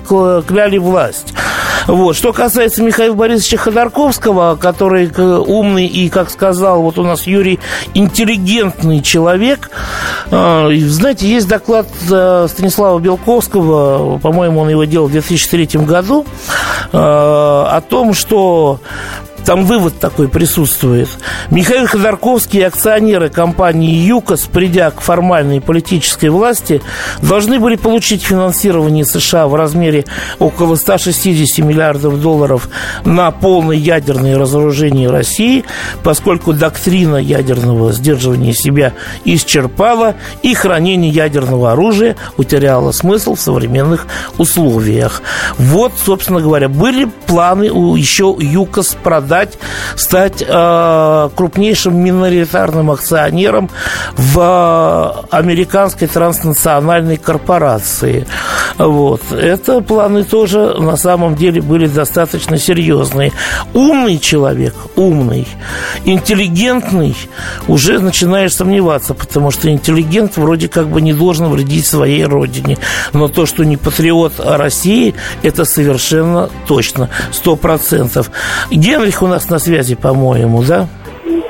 кляли 0.47 0.77
власть. 0.77 1.33
Вот. 1.87 2.15
Что 2.15 2.33
касается 2.33 2.83
Михаила 2.83 3.15
Борисовича 3.15 3.57
Ходорковского, 3.57 4.55
который 4.55 5.11
умный 5.17 5.85
и, 5.85 6.09
как 6.09 6.29
сказал 6.29 6.81
вот 6.81 6.97
у 6.97 7.03
нас 7.03 7.27
Юрий, 7.27 7.59
интеллигентный 7.93 9.01
человек. 9.01 9.69
А, 10.31 10.69
знаете, 10.71 11.27
есть 11.27 11.47
доклад 11.47 11.87
э, 12.09 12.47
Станислава 12.49 12.99
Белковского, 12.99 14.19
по-моему, 14.19 14.61
он 14.61 14.69
его 14.69 14.83
делал 14.85 15.07
в 15.07 15.11
2003 15.11 15.81
году, 15.81 16.25
э, 16.91 16.97
о 16.97 17.81
том, 17.87 18.13
что 18.13 18.79
там 19.45 19.65
вывод 19.65 19.99
такой 19.99 20.27
присутствует. 20.27 21.09
Михаил 21.49 21.87
Ходорковский 21.87 22.59
и 22.59 22.63
акционеры 22.63 23.29
компании 23.29 23.91
ЮКОС, 24.07 24.41
придя 24.51 24.91
к 24.91 25.01
формальной 25.01 25.61
политической 25.61 26.29
власти, 26.29 26.81
должны 27.21 27.59
были 27.59 27.75
получить 27.75 28.23
финансирование 28.23 29.05
США 29.05 29.47
в 29.47 29.55
размере 29.55 30.05
около 30.39 30.75
160 30.75 31.65
миллиардов 31.65 32.21
долларов 32.21 32.69
на 33.03 33.31
полное 33.31 33.75
ядерное 33.75 34.37
разоружение 34.37 35.09
России, 35.09 35.65
поскольку 36.03 36.53
доктрина 36.53 37.17
ядерного 37.17 37.91
сдерживания 37.93 38.53
себя 38.53 38.93
исчерпала 39.25 40.15
и 40.43 40.53
хранение 40.53 41.11
ядерного 41.11 41.71
оружия 41.71 42.15
утеряло 42.37 42.91
смысл 42.91 43.35
в 43.35 43.41
современных 43.41 44.07
условиях. 44.37 45.21
Вот, 45.57 45.93
собственно 46.03 46.41
говоря, 46.41 46.69
были 46.69 47.05
планы 47.25 47.71
у 47.71 47.95
еще 47.95 48.35
ЮКОС 48.39 48.97
продать 49.03 49.30
продать, 49.31 49.57
стать 49.95 50.43
э, 50.45 51.29
крупнейшим 51.35 51.97
миноритарным 51.97 52.91
акционером 52.91 53.69
в 54.17 54.39
э, 54.39 55.35
американской 55.35 56.09
транснациональной 56.09 57.15
корпорации. 57.15 58.27
Вот. 58.77 59.21
Это 59.31 59.81
планы 59.81 60.23
тоже 60.23 60.75
на 60.79 60.97
самом 60.97 61.35
деле 61.35 61.61
были 61.61 61.87
достаточно 61.87 62.57
серьезные. 62.57 63.31
Умный 63.73 64.17
человек, 64.17 64.75
умный, 64.97 65.47
интеллигентный, 66.03 67.15
уже 67.67 67.99
начинаешь 67.99 68.55
сомневаться, 68.55 69.13
потому 69.13 69.51
что 69.51 69.69
интеллигент 69.69 70.35
вроде 70.35 70.67
как 70.67 70.89
бы 70.89 71.01
не 71.01 71.13
должен 71.13 71.49
вредить 71.49 71.85
своей 71.85 72.25
родине. 72.25 72.77
Но 73.13 73.29
то, 73.29 73.45
что 73.45 73.63
не 73.63 73.77
патриот 73.77 74.33
России, 74.39 75.15
это 75.41 75.63
совершенно 75.63 76.49
точно, 76.67 77.09
сто 77.31 77.55
процентов. 77.55 78.29
Генрих 78.71 79.20
у 79.21 79.27
нас 79.27 79.49
на 79.49 79.59
связи, 79.59 79.95
по-моему, 79.95 80.63
да? 80.63 80.87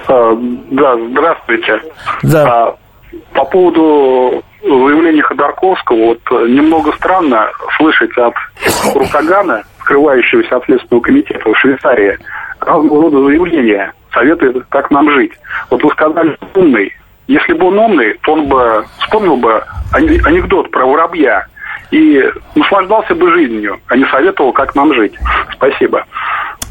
А, 0.08 0.38
да, 0.72 0.98
здравствуйте. 1.10 1.82
Да. 2.24 2.46
А, 2.48 2.76
по 3.34 3.46
поводу 3.46 4.44
заявления 4.62 5.22
Ходорковского, 5.24 6.06
вот 6.06 6.20
э, 6.32 6.48
немного 6.48 6.92
странно 6.94 7.50
слышать 7.78 8.16
от 8.18 8.34
Рутагана, 8.94 9.64
скрывающегося 9.80 10.58
от 10.58 10.66
Следственного 10.66 11.02
комитета 11.02 11.50
в 11.50 11.58
Швейцарии, 11.58 12.18
разного 12.60 13.04
рода 13.04 13.24
заявления, 13.26 13.94
советует, 14.14 14.66
как 14.70 14.92
нам 14.92 15.10
жить. 15.12 15.32
Вот 15.70 15.84
вы 15.84 15.90
сказали, 15.92 16.38
умный. 16.56 16.94
Если 17.28 17.54
бы 17.54 17.68
он 17.68 17.80
умный, 17.80 18.14
то 18.24 18.34
он 18.34 18.48
бы 18.48 18.86
вспомнил 19.00 19.38
бы 19.38 19.64
анекдот 19.94 20.70
про 20.72 20.86
воробья 20.86 21.48
и 21.92 22.24
наслаждался 22.56 23.16
бы 23.16 23.32
жизнью, 23.34 23.80
а 23.88 23.98
не 23.98 24.06
советовал, 24.06 24.54
как 24.54 24.76
нам 24.76 24.94
жить. 24.94 25.14
Спасибо. 25.54 26.06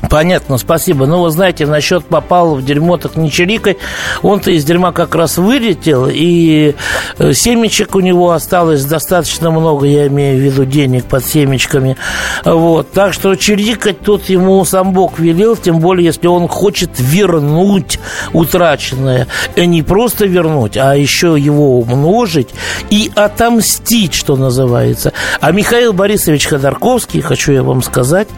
Понятно, 0.09 0.57
спасибо. 0.57 1.07
Ну, 1.07 1.21
вы 1.21 1.31
знаете, 1.31 1.67
насчет 1.67 2.05
попал 2.07 2.55
в 2.55 2.65
дерьмо, 2.65 2.97
так 2.97 3.17
не 3.17 3.31
чирикай. 3.31 3.77
Он-то 4.23 4.51
из 4.51 4.65
дерьма 4.65 4.93
как 4.93 5.15
раз 5.15 5.37
вылетел, 5.37 6.09
и 6.11 6.75
э, 7.19 7.33
семечек 7.35 7.95
у 7.95 8.01
него 8.01 8.31
осталось 8.31 8.85
достаточно 8.85 9.51
много, 9.51 9.87
я 9.87 10.07
имею 10.07 10.39
в 10.39 10.41
виду 10.41 10.65
денег 10.65 11.05
под 11.05 11.25
семечками. 11.25 11.97
Вот. 12.45 12.91
Так 12.93 13.13
что 13.13 13.35
чирикать 13.35 14.01
тут 14.01 14.29
ему 14.31 14.65
сам 14.65 14.93
Бог 14.93 15.19
велел, 15.19 15.57
тем 15.57 15.81
более, 15.81 16.07
если 16.07 16.29
он 16.29 16.49
хочет 16.49 16.91
вернуть 16.99 18.01
утраченное. 18.33 19.27
И 19.55 19.67
не 19.67 19.83
просто 19.83 20.25
вернуть, 20.25 20.77
а 20.77 20.97
еще 20.97 21.37
его 21.39 21.79
умножить 21.79 22.49
и 22.89 23.11
отомстить, 23.15 24.15
что 24.15 24.37
называется. 24.37 25.13
А 25.41 25.53
Михаил 25.53 25.93
Борисович 25.93 26.47
Ходорковский, 26.47 27.21
хочу 27.21 27.53
я 27.53 27.63
вам 27.63 27.83
сказать, 27.83 28.29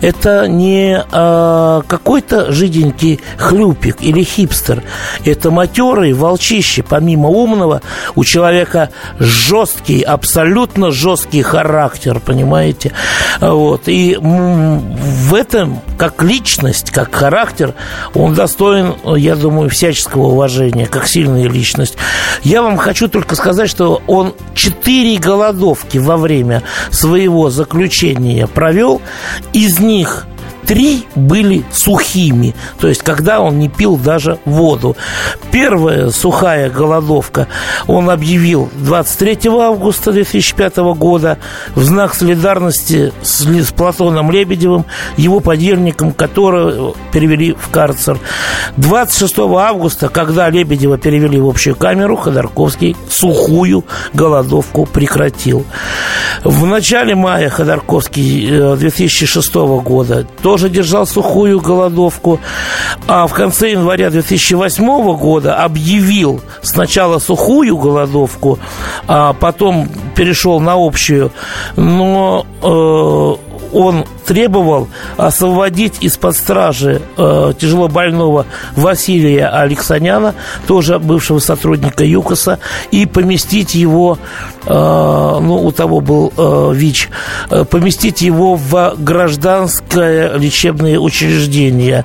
это 0.00 0.48
не 0.48 1.03
э, 1.12 1.82
какой-то 1.86 2.52
жиденький 2.52 3.20
хлюпик 3.36 3.96
или 4.00 4.22
хипстер. 4.22 4.82
Это 5.24 5.50
матерый 5.50 6.12
волчище. 6.12 6.82
Помимо 6.82 7.28
умного, 7.28 7.82
у 8.14 8.24
человека 8.24 8.90
жесткий, 9.18 10.02
абсолютно 10.02 10.90
жесткий 10.90 11.42
характер, 11.42 12.20
понимаете? 12.24 12.92
Вот. 13.40 13.82
И 13.86 14.16
в 14.20 15.34
этом, 15.34 15.80
как 15.98 16.22
личность, 16.22 16.90
как 16.90 17.14
характер, 17.14 17.74
он 18.14 18.34
достоин, 18.34 18.94
я 19.16 19.36
думаю, 19.36 19.70
всяческого 19.70 20.28
уважения, 20.28 20.86
как 20.86 21.06
сильная 21.06 21.48
личность. 21.48 21.96
Я 22.42 22.62
вам 22.62 22.76
хочу 22.76 23.08
только 23.08 23.34
сказать, 23.34 23.70
что 23.70 24.02
он 24.06 24.34
четыре 24.54 25.18
голодовки 25.18 25.98
во 25.98 26.16
время 26.16 26.62
своего 26.90 27.50
заключения 27.50 28.46
провел. 28.46 29.00
Из 29.52 29.78
них 29.80 30.26
три 30.66 31.06
были 31.14 31.64
сухими, 31.72 32.54
то 32.78 32.88
есть 32.88 33.02
когда 33.02 33.40
он 33.40 33.58
не 33.58 33.68
пил 33.68 33.96
даже 33.96 34.38
воду. 34.44 34.96
Первая 35.50 36.10
сухая 36.10 36.70
голодовка 36.70 37.48
он 37.86 38.10
объявил 38.10 38.70
23 38.74 39.50
августа 39.50 40.12
2005 40.12 40.76
года 40.96 41.38
в 41.74 41.82
знак 41.82 42.14
солидарности 42.14 43.12
с, 43.22 43.44
с 43.44 43.72
Платоном 43.72 44.30
Лебедевым, 44.30 44.84
его 45.16 45.40
подельником, 45.40 46.12
которого 46.12 46.94
перевели 47.12 47.54
в 47.54 47.70
карцер. 47.70 48.18
26 48.76 49.38
августа, 49.38 50.08
когда 50.08 50.48
Лебедева 50.50 50.98
перевели 50.98 51.38
в 51.38 51.48
общую 51.48 51.76
камеру, 51.76 52.16
Ходорковский 52.16 52.96
сухую 53.08 53.84
голодовку 54.12 54.86
прекратил. 54.86 55.64
В 56.42 56.66
начале 56.66 57.14
мая 57.14 57.48
Ходорковский 57.48 58.76
2006 58.76 59.56
э, 59.56 59.80
года 59.80 60.26
то 60.42 60.53
тоже 60.54 60.68
держал 60.68 61.04
сухую 61.04 61.60
голодовку. 61.60 62.38
А 63.08 63.26
в 63.26 63.32
конце 63.32 63.72
января 63.72 64.08
2008 64.10 65.16
года 65.16 65.56
объявил 65.56 66.40
сначала 66.62 67.18
сухую 67.18 67.76
голодовку, 67.76 68.60
а 69.08 69.32
потом 69.32 69.88
перешел 70.14 70.60
на 70.60 70.74
общую. 70.76 71.32
Но 71.74 72.46
э, 72.62 73.76
он 73.76 74.04
требовал 74.24 74.86
освободить 75.16 75.94
из-под 76.00 76.36
стражи 76.36 77.02
э, 77.16 77.52
тяжело 77.58 77.88
больного 77.88 78.46
Василия 78.76 79.48
Алексаняна, 79.48 80.34
тоже 80.68 81.00
бывшего 81.00 81.40
сотрудника 81.40 82.04
ЮКОСа, 82.04 82.60
и 82.92 83.06
поместить 83.06 83.74
его, 83.74 84.18
ну, 84.66 85.64
у 85.64 85.72
того 85.72 86.00
был 86.00 86.32
э, 86.36 86.72
ВИЧ, 86.74 87.10
э, 87.50 87.64
поместить 87.64 88.22
его 88.22 88.56
в 88.56 88.94
гражданское 88.98 90.36
лечебное 90.36 90.98
учреждение. 90.98 92.04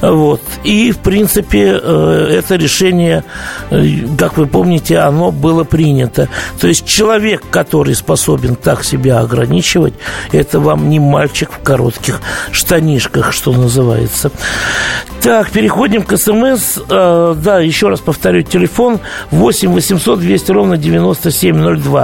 Вот. 0.00 0.40
И, 0.64 0.92
в 0.92 0.98
принципе, 0.98 1.78
э, 1.82 2.38
это 2.38 2.56
решение, 2.56 3.24
э, 3.70 3.84
как 4.18 4.36
вы 4.36 4.46
помните, 4.46 4.98
оно 4.98 5.30
было 5.30 5.64
принято. 5.64 6.28
То 6.60 6.68
есть 6.68 6.86
человек, 6.86 7.42
который 7.50 7.94
способен 7.94 8.56
так 8.56 8.84
себя 8.84 9.20
ограничивать, 9.20 9.94
это 10.32 10.60
вам 10.60 10.88
не 10.88 11.00
мальчик 11.00 11.50
в 11.52 11.62
коротких 11.62 12.20
штанишках, 12.52 13.32
что 13.32 13.52
называется. 13.52 14.30
Так, 15.20 15.50
переходим 15.50 16.02
к 16.04 16.16
СМС. 16.16 16.78
Э, 16.88 17.34
да, 17.36 17.58
еще 17.58 17.88
раз 17.88 18.00
повторю, 18.00 18.42
телефон 18.42 19.00
8 19.30 19.72
800 19.72 20.20
200 20.20 20.52
ровно 20.52 20.76
9702. 20.76 21.97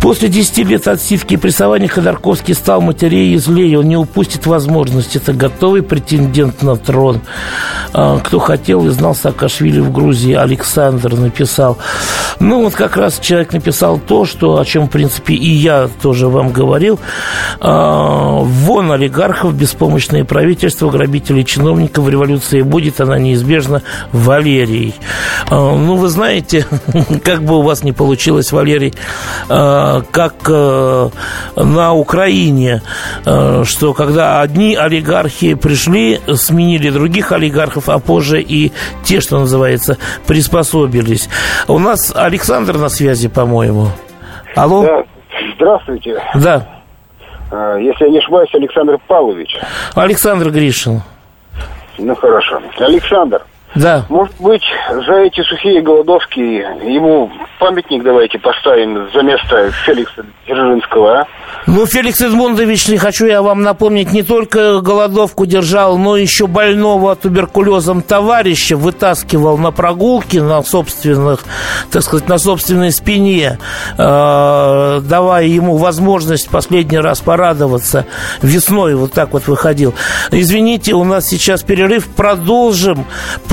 После 0.00 0.28
10 0.28 0.58
лет 0.68 0.86
отсидки 0.86 1.34
и 1.34 1.36
прессования 1.36 1.88
Ходорковский 1.88 2.54
стал 2.54 2.80
матерей 2.80 3.34
и 3.34 3.36
злее. 3.38 3.80
Он 3.80 3.88
не 3.88 3.96
упустит 3.96 4.46
возможность. 4.46 5.16
Это 5.16 5.32
готовый 5.32 5.82
претендент 5.82 6.62
на 6.62 6.76
трон. 6.76 7.20
Э, 7.92 8.18
кто 8.22 8.38
хотел 8.38 8.86
и 8.86 8.90
знал 8.90 9.16
Саакашвили 9.16 9.80
в 9.80 9.90
Грузии, 9.90 10.34
Александр 10.34 11.14
написал. 11.14 11.78
Ну, 12.38 12.62
вот 12.62 12.74
как 12.74 12.96
раз 12.96 13.18
человек 13.18 13.52
написал 13.52 13.98
то, 13.98 14.24
что, 14.24 14.60
о 14.60 14.64
чем, 14.64 14.86
в 14.86 14.90
принципе, 14.90 15.34
и 15.34 15.50
я 15.50 15.88
тоже 16.00 16.28
вам 16.28 16.52
говорил. 16.52 17.00
Э, 17.60 18.38
вон 18.40 18.92
олигархов, 18.92 19.52
беспомощное 19.54 20.24
правительство, 20.24 20.90
грабителей 20.90 21.44
чиновников, 21.44 22.08
революция 22.08 22.62
будет, 22.62 23.00
она 23.00 23.18
неизбежна. 23.18 23.82
Валерий. 24.12 24.94
Э, 25.50 25.54
ну, 25.56 25.96
вы 25.96 26.08
знаете, 26.08 26.66
как 27.24 27.42
бы 27.42 27.58
у 27.58 27.62
вас 27.62 27.82
не 27.82 27.92
получилось, 27.92 28.52
Валерий, 28.52 28.77
как 29.48 30.48
на 31.56 31.92
Украине, 31.92 32.82
что 33.64 33.94
когда 33.94 34.40
одни 34.40 34.74
олигархи 34.76 35.54
пришли, 35.54 36.20
сменили 36.34 36.90
других 36.90 37.32
олигархов, 37.32 37.88
а 37.88 37.98
позже 37.98 38.40
и 38.40 38.72
те, 39.04 39.20
что 39.20 39.38
называется, 39.38 39.96
приспособились. 40.26 41.28
У 41.66 41.78
нас 41.78 42.12
Александр 42.14 42.76
на 42.78 42.88
связи, 42.88 43.28
по-моему. 43.28 43.88
Алло? 44.54 44.82
Да. 44.82 45.04
Здравствуйте. 45.56 46.22
Да. 46.34 46.66
Если 47.78 48.04
я 48.04 48.10
не 48.10 48.18
ошибаюсь, 48.18 48.54
Александр 48.54 48.98
Павлович. 49.06 49.58
Александр 49.94 50.50
Гришин. 50.50 51.02
Ну, 51.98 52.14
хорошо. 52.14 52.60
Александр, 52.78 53.42
да. 53.74 54.04
Может 54.08 54.34
быть, 54.40 54.62
за 55.06 55.14
эти 55.14 55.42
сухие 55.42 55.82
голодовки 55.82 56.40
ему 56.40 57.30
памятник 57.58 58.02
давайте 58.02 58.38
поставим 58.38 59.10
за 59.12 59.22
место 59.22 59.70
Феликса 59.84 60.24
Дзержинского, 60.46 61.20
а? 61.20 61.26
Ну, 61.66 61.84
Феликс 61.86 62.20
Эдмундович, 62.22 62.88
не 62.88 62.96
хочу 62.96 63.26
я 63.26 63.42
вам 63.42 63.62
напомнить, 63.62 64.12
не 64.12 64.22
только 64.22 64.80
голодовку 64.80 65.44
держал, 65.44 65.98
но 65.98 66.16
еще 66.16 66.46
больного 66.46 67.14
туберкулезом 67.14 68.00
товарища 68.00 68.76
вытаскивал 68.76 69.58
на 69.58 69.70
прогулки 69.70 70.38
на 70.38 70.62
собственных, 70.62 71.44
так 71.90 72.02
сказать, 72.02 72.28
на 72.28 72.38
собственной 72.38 72.90
спине, 72.90 73.58
э, 73.98 75.00
давая 75.02 75.44
ему 75.44 75.76
возможность 75.76 76.48
последний 76.48 76.98
раз 76.98 77.20
порадоваться. 77.20 78.06
Весной 78.40 78.94
вот 78.94 79.12
так 79.12 79.32
вот 79.32 79.46
выходил. 79.46 79.94
Извините, 80.30 80.94
у 80.94 81.04
нас 81.04 81.26
сейчас 81.26 81.62
перерыв. 81.62 82.06
Продолжим 82.08 83.04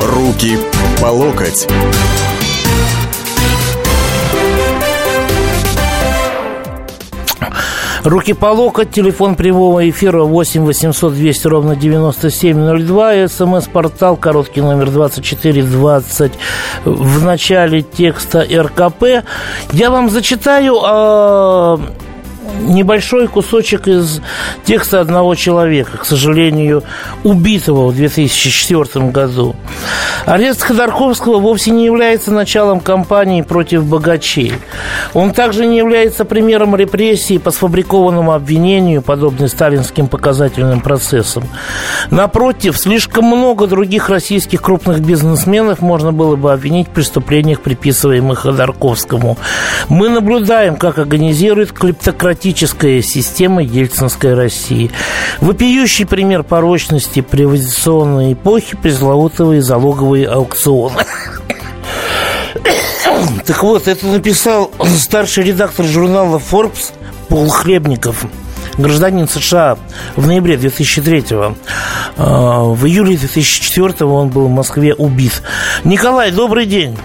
Руки 0.00 0.58
по 1.00 1.06
локоть. 1.06 1.66
Руки 8.02 8.32
по 8.32 8.46
локоть, 8.46 8.90
телефон 8.90 9.34
прямого 9.34 9.88
эфира 9.90 10.22
8 10.22 10.64
800 10.64 11.12
200 11.12 11.46
ровно 11.46 11.76
9702, 11.76 13.28
смс-портал, 13.28 14.16
короткий 14.16 14.62
номер 14.62 14.90
2420 14.90 16.32
в 16.86 17.24
начале 17.24 17.82
текста 17.82 18.40
РКП. 18.40 19.26
Я 19.72 19.90
вам 19.90 20.08
зачитаю 20.08 20.76
э, 20.82 21.78
небольшой 22.58 23.28
кусочек 23.28 23.88
из 23.88 24.20
текста 24.64 25.00
одного 25.00 25.34
человека, 25.34 25.98
к 25.98 26.04
сожалению, 26.04 26.82
убитого 27.24 27.88
в 27.88 27.94
2004 27.94 29.06
году. 29.06 29.56
Арест 30.26 30.62
Ходорковского 30.62 31.38
вовсе 31.38 31.70
не 31.70 31.84
является 31.84 32.32
началом 32.32 32.80
кампании 32.80 33.42
против 33.42 33.84
богачей. 33.84 34.52
Он 35.14 35.32
также 35.32 35.66
не 35.66 35.78
является 35.78 36.24
примером 36.24 36.76
репрессий 36.76 37.38
по 37.38 37.50
сфабрикованному 37.50 38.32
обвинению, 38.32 39.02
подобной 39.02 39.48
сталинским 39.48 40.08
показательным 40.08 40.80
процессам. 40.80 41.44
Напротив, 42.10 42.76
слишком 42.76 43.24
много 43.24 43.66
других 43.66 44.08
российских 44.08 44.62
крупных 44.62 45.00
бизнесменов 45.00 45.80
можно 45.80 46.12
было 46.12 46.36
бы 46.36 46.52
обвинить 46.52 46.88
в 46.88 46.90
преступлениях, 46.90 47.60
приписываемых 47.60 48.40
Ходорковскому. 48.40 49.38
Мы 49.88 50.08
наблюдаем, 50.08 50.76
как 50.76 50.98
организирует 50.98 51.72
клептократическая 52.40 53.02
система 53.02 53.62
ельцинской 53.62 54.34
России. 54.34 54.90
Вопиющий 55.40 56.06
пример 56.06 56.42
порочности 56.42 57.20
приватизационной 57.20 58.32
эпохи 58.32 58.76
залогового 59.60 60.10
фондовые 60.10 60.28
аукционы. 60.28 60.96
Так 63.46 63.62
вот, 63.62 63.86
это 63.86 64.06
написал 64.06 64.70
старший 64.96 65.44
редактор 65.44 65.84
журнала 65.84 66.38
Forbes 66.38 66.92
Пол 67.28 67.48
Хлебников, 67.48 68.24
гражданин 68.78 69.28
США 69.28 69.76
в 70.16 70.26
ноябре 70.26 70.54
2003-го. 70.56 71.54
А, 72.16 72.62
в 72.62 72.86
июле 72.86 73.16
2004-го 73.16 74.14
он 74.14 74.28
был 74.28 74.46
в 74.46 74.50
Москве 74.50 74.94
убит. 74.94 75.42
Николай, 75.84 76.30
добрый 76.30 76.66
день. 76.66 76.96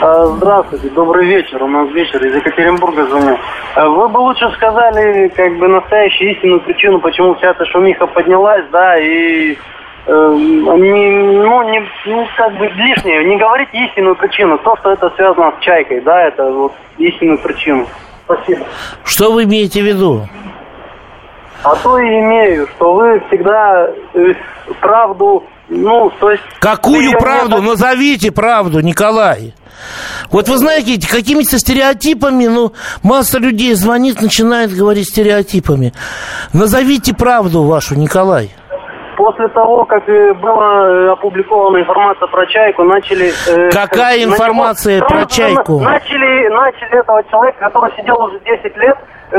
А, 0.00 0.26
здравствуйте, 0.26 0.88
добрый 0.90 1.26
вечер. 1.26 1.62
У 1.62 1.66
нас 1.66 1.90
вечер 1.90 2.24
из 2.24 2.34
Екатеринбурга 2.34 3.06
звоню. 3.06 3.38
А, 3.74 3.88
вы 3.88 4.08
бы 4.08 4.18
лучше 4.18 4.50
сказали, 4.52 5.28
как 5.28 5.58
бы, 5.58 5.68
настоящую 5.68 6.32
истинную 6.32 6.60
причину, 6.60 7.00
почему 7.00 7.34
вся 7.34 7.50
эта 7.50 7.66
шумиха 7.66 8.06
поднялась, 8.06 8.64
да, 8.72 8.98
и 8.98 9.58
э, 10.06 10.34
не, 10.36 11.10
ну, 11.10 11.62
не, 11.70 11.82
ну, 12.06 12.26
как 12.36 12.56
бы 12.56 12.66
лишнее, 12.68 13.24
не 13.24 13.36
говорить 13.36 13.68
истинную 13.72 14.16
причину. 14.16 14.56
То, 14.58 14.74
что 14.76 14.92
это 14.92 15.10
связано 15.16 15.52
с 15.58 15.62
чайкой, 15.62 16.00
да, 16.00 16.28
это 16.28 16.50
вот 16.50 16.72
истинную 16.96 17.38
причину. 17.38 17.86
Спасибо. 18.24 18.64
Что 19.04 19.32
вы 19.32 19.44
имеете 19.44 19.82
в 19.82 19.84
виду? 19.84 20.22
А 21.62 21.76
то 21.76 21.98
и 21.98 22.08
имею, 22.08 22.66
что 22.68 22.94
вы 22.94 23.20
всегда 23.28 23.90
э, 24.14 24.32
правду, 24.80 25.44
ну, 25.70 26.10
то 26.18 26.32
есть... 26.32 26.42
Какую 26.58 27.12
правду? 27.12 27.58
Не... 27.58 27.68
Назовите 27.68 28.32
правду, 28.32 28.80
Николай. 28.80 29.54
Вот 30.30 30.48
вы 30.48 30.58
знаете, 30.58 31.00
какими-то 31.08 31.58
стереотипами, 31.58 32.46
ну, 32.46 32.72
масса 33.02 33.38
людей 33.38 33.72
звонит, 33.74 34.20
начинает 34.20 34.72
говорить 34.72 35.08
стереотипами. 35.08 35.92
Назовите 36.52 37.14
правду 37.14 37.62
вашу, 37.62 37.94
Николай. 37.94 38.50
После 39.16 39.48
того, 39.48 39.84
как 39.84 40.08
э, 40.08 40.34
была 40.34 40.88
э, 40.88 41.08
опубликована 41.10 41.78
информация 41.78 42.26
про 42.26 42.46
Чайку, 42.46 42.84
начали... 42.84 43.32
Э, 43.48 43.70
Какая 43.70 44.24
информация 44.24 44.96
него, 44.96 45.08
про 45.08 45.26
Чайку? 45.26 45.78
Начали, 45.80 46.48
начали 46.48 46.98
этого 46.98 47.22
человека, 47.30 47.58
который 47.60 47.92
сидел 47.96 48.20
уже 48.22 48.40
10 48.40 48.76
лет, 48.78 48.96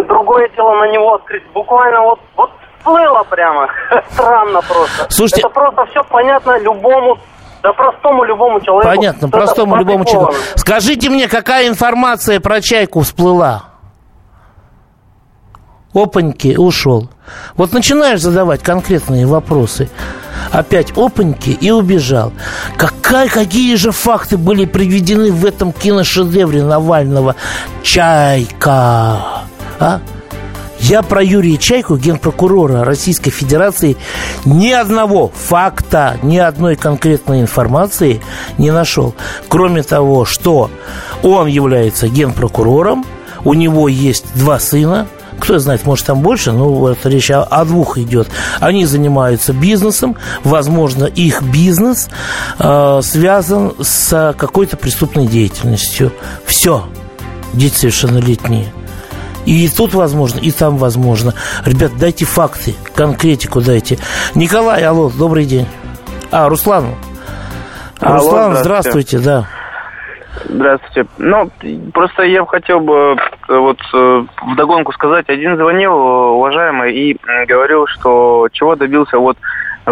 другое 0.07 0.49
дело 0.55 0.75
на 0.75 0.91
него 0.91 1.15
открыть. 1.15 1.43
Буквально 1.53 2.01
вот, 2.01 2.19
вот 2.37 2.51
плыло 2.83 3.23
прямо. 3.23 3.67
Странно 4.11 4.61
просто. 4.61 5.07
Слушайте... 5.09 5.41
Это 5.41 5.49
просто 5.49 5.85
все 5.87 6.03
понятно 6.03 6.59
любому 6.59 7.17
да 7.63 7.73
простому 7.73 8.23
любому 8.23 8.59
человеку. 8.61 8.95
Понятно, 8.95 9.29
простому 9.29 9.75
любому 9.75 10.03
человеку. 10.03 10.35
Скажите 10.55 11.09
мне, 11.09 11.27
какая 11.27 11.67
информация 11.67 12.39
про 12.39 12.59
чайку 12.59 13.01
всплыла? 13.01 13.71
опаньки, 15.93 16.55
ушел. 16.57 17.09
Вот 17.55 17.73
начинаешь 17.73 18.21
задавать 18.21 18.61
конкретные 18.61 19.25
вопросы, 19.25 19.89
опять 20.51 20.97
опаньки 20.97 21.49
и 21.49 21.71
убежал. 21.71 22.31
Какая, 22.77 23.27
какие 23.27 23.75
же 23.75 23.91
факты 23.91 24.37
были 24.37 24.65
приведены 24.65 25.31
в 25.31 25.45
этом 25.45 25.71
киношедевре 25.71 26.63
Навального 26.63 27.35
«Чайка»? 27.83 29.43
А? 29.79 29.99
Я 30.81 31.03
про 31.03 31.23
Юрия 31.23 31.57
Чайку, 31.57 31.95
генпрокурора 31.95 32.83
Российской 32.83 33.31
Федерации, 33.31 33.97
ни 34.45 34.71
одного 34.71 35.29
факта, 35.29 36.17
ни 36.23 36.37
одной 36.37 36.75
конкретной 36.75 37.41
информации 37.41 38.21
не 38.57 38.71
нашел. 38.71 39.15
Кроме 39.47 39.83
того, 39.83 40.25
что 40.25 40.69
он 41.23 41.47
является 41.47 42.07
генпрокурором, 42.07 43.05
у 43.43 43.53
него 43.53 43.87
есть 43.87 44.25
два 44.35 44.59
сына– 44.59 45.07
кто 45.41 45.57
знает, 45.59 45.85
может 45.85 46.05
там 46.05 46.21
больше, 46.21 46.51
но 46.51 46.71
вот 46.71 46.99
речь 47.05 47.31
о, 47.31 47.43
о 47.43 47.65
двух 47.65 47.97
идет. 47.97 48.29
Они 48.59 48.85
занимаются 48.85 49.53
бизнесом, 49.53 50.15
возможно, 50.43 51.05
их 51.05 51.41
бизнес 51.41 52.09
э, 52.59 52.99
связан 53.03 53.73
с 53.81 54.35
какой-то 54.37 54.77
преступной 54.77 55.25
деятельностью. 55.25 56.13
Все, 56.45 56.85
дети 57.53 57.75
совершеннолетние. 57.75 58.71
И 59.45 59.67
тут 59.69 59.93
возможно, 59.93 60.39
и 60.39 60.51
там 60.51 60.77
возможно. 60.77 61.33
Ребят, 61.65 61.91
дайте 61.97 62.25
факты, 62.25 62.75
конкретику 62.95 63.61
дайте. 63.61 63.97
Николай, 64.35 64.83
алло, 64.83 65.09
добрый 65.09 65.45
день. 65.45 65.67
А, 66.31 66.47
Руслан. 66.47 66.95
Алло, 67.99 68.15
Руслан, 68.15 68.55
здравствуйте. 68.55 69.19
здравствуйте, 69.19 69.19
да. 69.19 69.61
Здравствуйте. 70.45 71.09
Ну, 71.17 71.49
просто 71.93 72.23
я 72.23 72.45
хотел 72.45 72.79
бы 72.79 73.17
э, 73.47 73.57
вот 73.57 73.79
э, 73.93 74.23
вдогонку 74.53 74.91
сказать. 74.93 75.29
Один 75.29 75.55
звонил, 75.57 75.93
уважаемый, 75.93 76.93
и 76.93 77.17
говорил, 77.47 77.85
что 77.87 78.47
чего 78.51 78.75
добился 78.75 79.17
вот 79.17 79.37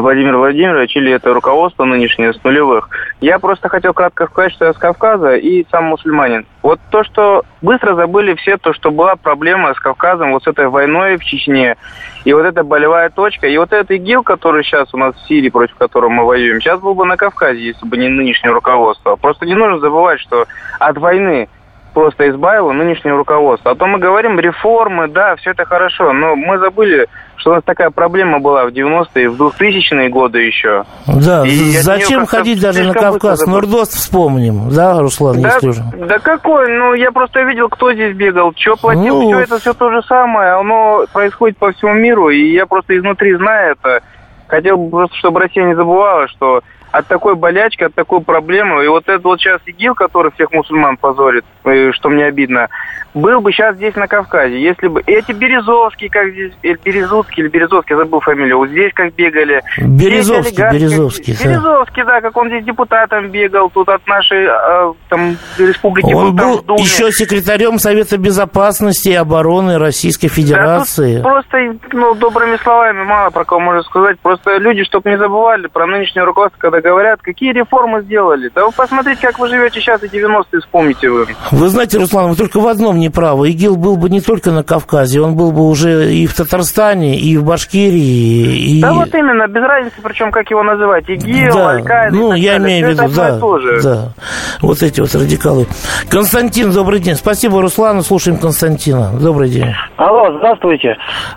Владимир 0.01 0.37
Владимирович 0.37 0.95
или 0.95 1.11
это 1.11 1.33
руководство 1.33 1.85
нынешнее 1.85 2.33
с 2.33 2.43
нулевых. 2.43 2.89
Я 3.21 3.39
просто 3.39 3.69
хотел 3.69 3.93
кратко 3.93 4.27
сказать, 4.27 4.53
что 4.53 4.65
я 4.65 4.73
с 4.73 4.77
Кавказа 4.77 5.35
и 5.35 5.65
сам 5.71 5.85
мусульманин. 5.85 6.45
Вот 6.61 6.79
то, 6.89 7.03
что 7.03 7.43
быстро 7.61 7.95
забыли 7.95 8.35
все, 8.35 8.57
то, 8.57 8.73
что 8.73 8.91
была 8.91 9.15
проблема 9.15 9.73
с 9.73 9.79
Кавказом, 9.79 10.31
вот 10.31 10.43
с 10.43 10.47
этой 10.47 10.67
войной 10.67 11.17
в 11.17 11.23
Чечне, 11.23 11.77
и 12.25 12.33
вот 12.33 12.45
эта 12.45 12.63
болевая 12.63 13.09
точка, 13.09 13.47
и 13.47 13.57
вот 13.57 13.71
этот 13.71 13.91
ИГИЛ, 13.91 14.23
который 14.23 14.63
сейчас 14.63 14.93
у 14.93 14.97
нас 14.97 15.15
в 15.15 15.27
Сирии, 15.27 15.49
против 15.49 15.75
которого 15.75 16.09
мы 16.09 16.25
воюем, 16.25 16.61
сейчас 16.61 16.79
был 16.79 16.93
бы 16.93 17.05
на 17.05 17.17
Кавказе, 17.17 17.63
если 17.63 17.85
бы 17.85 17.97
не 17.97 18.09
нынешнее 18.09 18.51
руководство. 18.51 19.15
Просто 19.15 19.45
не 19.45 19.55
нужно 19.55 19.79
забывать, 19.79 20.19
что 20.19 20.45
от 20.79 20.97
войны 20.97 21.49
просто 21.93 22.29
избавило 22.29 22.71
нынешнее 22.71 23.15
руководство. 23.15 23.71
А 23.71 23.75
то 23.75 23.85
мы 23.87 23.99
говорим 23.99 24.39
реформы, 24.39 25.07
да, 25.07 25.35
все 25.35 25.51
это 25.51 25.65
хорошо, 25.65 26.13
но 26.13 26.35
мы 26.35 26.57
забыли 26.59 27.07
что 27.39 27.51
у 27.51 27.53
нас 27.53 27.63
такая 27.63 27.89
проблема 27.89 28.39
была 28.39 28.65
в 28.65 28.69
90-е, 28.69 29.29
в 29.29 29.41
2000-е 29.41 30.09
годы 30.09 30.39
еще. 30.39 30.83
Да, 31.07 31.45
и 31.45 31.71
зачем 31.77 32.25
ходить 32.25 32.61
даже 32.61 32.83
на 32.83 32.93
Кавказ? 32.93 33.45
Нордост 33.45 33.93
вспомним, 33.93 34.69
да, 34.69 34.99
Руслан, 34.99 35.41
да, 35.41 35.53
если 35.53 35.69
уже? 35.69 35.83
Да 35.97 36.19
какой? 36.19 36.69
Ну, 36.69 36.93
я 36.93 37.11
просто 37.11 37.41
видел, 37.43 37.69
кто 37.69 37.93
здесь 37.93 38.15
бегал, 38.15 38.53
что 38.55 38.75
платил, 38.75 39.21
ну... 39.21 39.29
все 39.29 39.39
это 39.39 39.59
все 39.59 39.73
то 39.73 39.89
же 39.89 40.01
самое, 40.03 40.51
оно 40.51 41.05
происходит 41.13 41.57
по 41.57 41.71
всему 41.71 41.93
миру, 41.93 42.29
и 42.29 42.51
я 42.51 42.65
просто 42.65 42.97
изнутри 42.97 43.35
знаю 43.35 43.77
это. 43.79 44.03
Хотел 44.47 44.77
бы 44.77 44.89
просто, 44.89 45.15
чтобы 45.17 45.39
Россия 45.39 45.63
не 45.63 45.75
забывала, 45.75 46.27
что 46.27 46.61
от 46.91 47.07
такой 47.07 47.35
болячки, 47.35 47.83
от 47.83 47.93
такой 47.95 48.21
проблемы. 48.21 48.83
И 48.83 48.87
вот 48.87 49.03
этот 49.07 49.23
вот 49.23 49.39
сейчас 49.39 49.61
ИГИЛ, 49.65 49.95
который 49.95 50.31
всех 50.31 50.51
мусульман 50.51 50.97
позорит, 50.97 51.45
э, 51.65 51.91
что 51.93 52.09
мне 52.09 52.25
обидно, 52.25 52.67
был 53.13 53.41
бы 53.41 53.51
сейчас 53.51 53.75
здесь 53.75 53.95
на 53.95 54.07
Кавказе. 54.07 54.61
Если 54.61 54.87
бы 54.87 55.01
эти 55.05 55.31
Березовские, 55.31 56.09
как 56.09 56.29
здесь, 56.31 56.53
или 56.63 56.77
Березутский, 56.83 57.43
или 57.43 57.49
Березовский, 57.49 57.95
я 57.95 57.97
забыл 58.03 58.19
фамилию, 58.19 58.57
вот 58.57 58.69
здесь 58.69 58.91
как 58.93 59.13
бегали. 59.15 59.61
Березовский, 59.79 60.63
олигархи, 60.63 60.75
Березовский, 60.75 61.33
как- 61.35 61.43
да. 61.43 61.49
Березовский, 61.49 62.03
да, 62.03 62.21
как 62.21 62.37
он 62.37 62.47
здесь 62.49 62.65
депутатом 62.65 63.29
бегал, 63.29 63.69
тут 63.69 63.89
от 63.89 64.05
нашей 64.07 64.45
э, 64.45 64.93
там 65.09 65.37
республики 65.57 66.13
Он 66.13 66.35
был 66.35 66.61
Думе. 66.61 66.81
еще 66.83 67.11
секретарем 67.11 67.79
Совета 67.79 68.17
Безопасности 68.17 69.09
и 69.09 69.13
обороны 69.15 69.77
Российской 69.77 70.27
Да, 70.27 70.33
Федерации. 70.33 71.15
тут 71.15 71.23
просто, 71.23 71.57
ну, 71.91 72.13
добрыми 72.15 72.57
словами 72.57 73.03
мало 73.03 73.29
про 73.31 73.43
кого 73.45 73.59
можно 73.61 73.83
сказать. 73.83 74.19
Просто 74.19 74.57
люди, 74.57 74.83
чтобы 74.83 75.09
не 75.09 75.17
забывали 75.17 75.67
про 75.67 75.85
нынешнее 75.87 76.23
руководство, 76.23 76.59
когда 76.59 76.78
говорят, 76.81 77.21
какие 77.21 77.51
реформы 77.53 78.01
сделали. 78.01 78.51
Да 78.53 78.65
вы 78.65 78.71
посмотрите, 78.71 79.21
как 79.21 79.39
вы 79.39 79.47
живете 79.47 79.79
сейчас, 79.79 80.03
и 80.03 80.07
90-е 80.07 80.61
вспомните 80.61 81.09
вы. 81.09 81.27
Вы 81.51 81.67
знаете, 81.69 81.97
Руслан, 81.97 82.29
вы 82.29 82.35
только 82.35 82.59
в 82.59 82.67
одном 82.67 82.97
не 82.97 83.09
правы. 83.09 83.49
ИГИЛ 83.49 83.77
был 83.77 83.97
бы 83.97 84.09
не 84.09 84.21
только 84.21 84.51
на 84.51 84.63
Кавказе, 84.63 85.21
он 85.21 85.35
был 85.35 85.51
бы 85.51 85.67
уже 85.67 86.13
и 86.13 86.27
в 86.27 86.35
Татарстане, 86.35 87.19
и 87.19 87.37
в 87.37 87.43
Башкирии, 87.43 88.77
и... 88.77 88.81
Да 88.81 88.93
вот 88.93 89.13
именно, 89.13 89.47
без 89.47 89.61
разницы, 89.61 89.95
причем 90.01 90.31
как 90.31 90.49
его 90.49 90.63
называть. 90.63 91.09
ИГИЛ, 91.09 91.53
Да, 91.53 91.69
Аль-Каида 91.69 92.15
ну, 92.15 92.33
я 92.33 92.59
далее. 92.59 92.79
имею 92.81 92.87
в 92.87 92.89
виду, 92.89 93.15
да, 93.15 93.39
да, 93.83 94.13
вот 94.61 94.81
эти 94.81 95.01
вот 95.01 95.13
радикалы. 95.15 95.67
Константин, 96.09 96.71
добрый 96.71 96.99
день. 96.99 97.15
Спасибо, 97.15 97.61
Руслану, 97.61 98.01
слушаем 98.01 98.37
Константина. 98.37 99.11
Добрый 99.19 99.49
день. 99.49 99.73
Алло, 99.97 100.37
здравствуйте. 100.37 100.95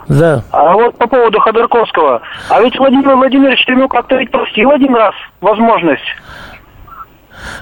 Да. 0.08 0.42
А 0.50 0.74
вот 0.74 0.96
по 0.96 1.06
поводу 1.06 1.38
Ходорковского. 1.40 2.20
А 2.48 2.60
ведь 2.62 2.78
Владимир 2.78 3.14
Владимирович 3.16 3.66
ему 3.68 3.88
как-то 3.88 4.16
ведь 4.16 4.30
простил 4.30 4.70
один 4.70 4.94
раз 4.94 5.14
возможность. 5.42 6.02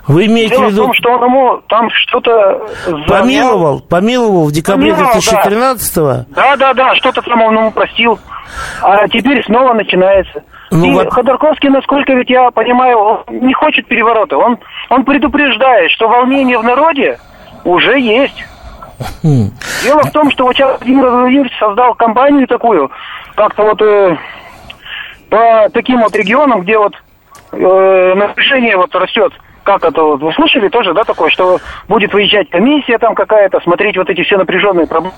Вы 0.06 0.26
имеете 0.26 0.56
Дело 0.56 0.66
в 0.66 0.72
виду... 0.72 0.82
в 0.82 0.86
том, 0.86 0.94
что 0.94 1.10
он 1.12 1.24
ему 1.24 1.60
там 1.68 1.88
что-то... 1.90 2.68
Помиловал, 3.08 3.80
помиловал 3.80 4.46
в 4.46 4.52
декабре 4.52 4.92
Помиловал, 4.92 5.14
да. 5.14 5.74
2013-го. 5.74 6.34
Да, 6.34 6.56
да, 6.56 6.74
да, 6.74 6.94
что-то 6.96 7.22
там 7.22 7.40
он 7.42 7.56
ему 7.56 7.70
простил. 7.70 8.18
А 8.82 9.08
теперь 9.08 9.42
снова 9.44 9.72
начинается. 9.72 10.42
Ну, 10.70 10.84
И 10.84 10.90
вот- 10.92 11.12
Ходорковский, 11.12 11.70
насколько 11.70 12.12
ведь 12.12 12.30
я 12.30 12.50
понимаю, 12.50 12.98
он 12.98 13.24
не 13.28 13.54
хочет 13.54 13.86
переворота. 13.86 14.36
Он, 14.36 14.58
он 14.90 15.04
предупреждает, 15.04 15.90
что 15.92 16.08
волнение 16.08 16.58
в 16.58 16.64
народе 16.64 17.18
уже 17.64 17.98
есть. 17.98 18.44
Хм. 19.22 19.50
Дело 19.82 20.02
в 20.02 20.10
том, 20.10 20.30
что 20.30 20.44
вот 20.44 20.54
сейчас 20.54 20.78
Владимир 20.78 21.08
Владимирович 21.08 21.58
создал 21.58 21.94
компанию 21.94 22.46
такую, 22.46 22.90
как-то 23.34 23.62
вот 23.62 23.80
э, 23.80 24.16
по 25.30 25.68
таким 25.72 26.00
вот 26.00 26.14
регионам, 26.14 26.60
где 26.62 26.76
вот 26.76 26.92
э, 27.52 28.14
напряжение 28.14 28.76
вот 28.76 28.94
растет. 28.94 29.32
Как 29.62 29.84
это 29.84 30.02
вот? 30.02 30.20
Вы 30.20 30.32
слышали 30.32 30.68
тоже, 30.68 30.94
да, 30.94 31.04
такое, 31.04 31.30
что 31.30 31.58
будет 31.86 32.12
выезжать 32.12 32.48
комиссия 32.50 32.98
там 32.98 33.14
какая-то, 33.14 33.60
смотреть 33.60 33.96
вот 33.96 34.08
эти 34.08 34.22
все 34.22 34.38
напряженные 34.38 34.86
проблемы. 34.86 35.14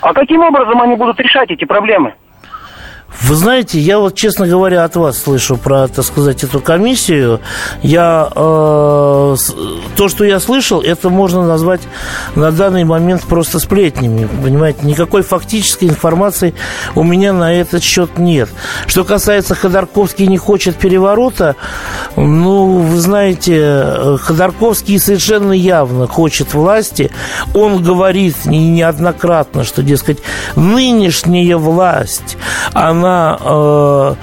А 0.00 0.14
каким 0.14 0.40
образом 0.42 0.80
они 0.80 0.96
будут 0.96 1.18
решать 1.20 1.50
эти 1.50 1.64
проблемы? 1.64 2.14
Вы 3.20 3.34
знаете, 3.34 3.78
я 3.78 3.98
вот, 3.98 4.14
честно 4.14 4.46
говоря, 4.46 4.84
от 4.84 4.96
вас 4.96 5.18
слышу 5.18 5.56
про, 5.56 5.86
так 5.88 6.04
сказать, 6.04 6.42
эту 6.44 6.60
комиссию. 6.60 7.40
Я 7.82 8.28
э, 8.34 9.36
то, 9.96 10.08
что 10.08 10.24
я 10.24 10.40
слышал, 10.40 10.80
это 10.80 11.10
можно 11.10 11.46
назвать 11.46 11.82
на 12.34 12.50
данный 12.50 12.84
момент 12.84 13.22
просто 13.22 13.58
сплетнями. 13.58 14.28
Понимаете, 14.42 14.80
никакой 14.82 15.22
фактической 15.22 15.84
информации 15.84 16.54
у 16.94 17.02
меня 17.02 17.32
на 17.32 17.52
этот 17.52 17.82
счет 17.82 18.18
нет. 18.18 18.48
Что 18.86 19.04
касается 19.04 19.54
Ходорковский 19.54 20.26
не 20.26 20.38
хочет 20.38 20.76
переворота, 20.76 21.56
ну, 22.16 22.78
вы 22.78 22.98
знаете, 22.98 24.18
Ходорковский 24.22 24.98
совершенно 24.98 25.52
явно 25.52 26.06
хочет 26.06 26.54
власти. 26.54 27.10
Он 27.54 27.82
говорит 27.82 28.44
не- 28.46 28.70
неоднократно, 28.70 29.64
что, 29.64 29.82
дескать, 29.82 30.18
нынешняя 30.56 31.56
власть, 31.56 32.36
она 32.72 33.01
э, 33.40 34.14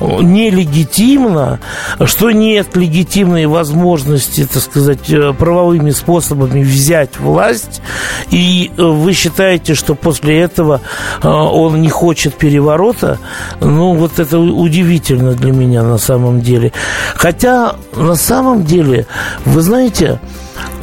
нелегитимна, 0.00 1.60
что 2.04 2.30
нет 2.30 2.76
легитимной 2.76 3.46
возможности, 3.46 4.46
так 4.52 4.62
сказать, 4.62 5.10
э, 5.10 5.32
правовыми 5.32 5.90
способами 5.90 6.62
взять 6.62 7.18
власть, 7.18 7.82
и 8.30 8.70
э, 8.76 8.82
вы 8.82 9.12
считаете, 9.12 9.74
что 9.74 9.94
после 9.94 10.40
этого 10.40 10.80
он 11.22 11.80
не 11.80 11.88
хочет 11.88 12.34
переворота, 12.34 13.18
ну, 13.60 13.94
вот 13.94 14.18
это 14.18 14.38
удивительно 14.38 15.32
для 15.32 15.52
меня 15.52 15.82
на 15.82 15.98
самом 15.98 16.40
деле. 16.40 16.72
Хотя, 17.14 17.74
на 17.96 18.14
самом 18.14 18.64
деле, 18.64 19.06
вы 19.44 19.60
знаете, 19.62 20.20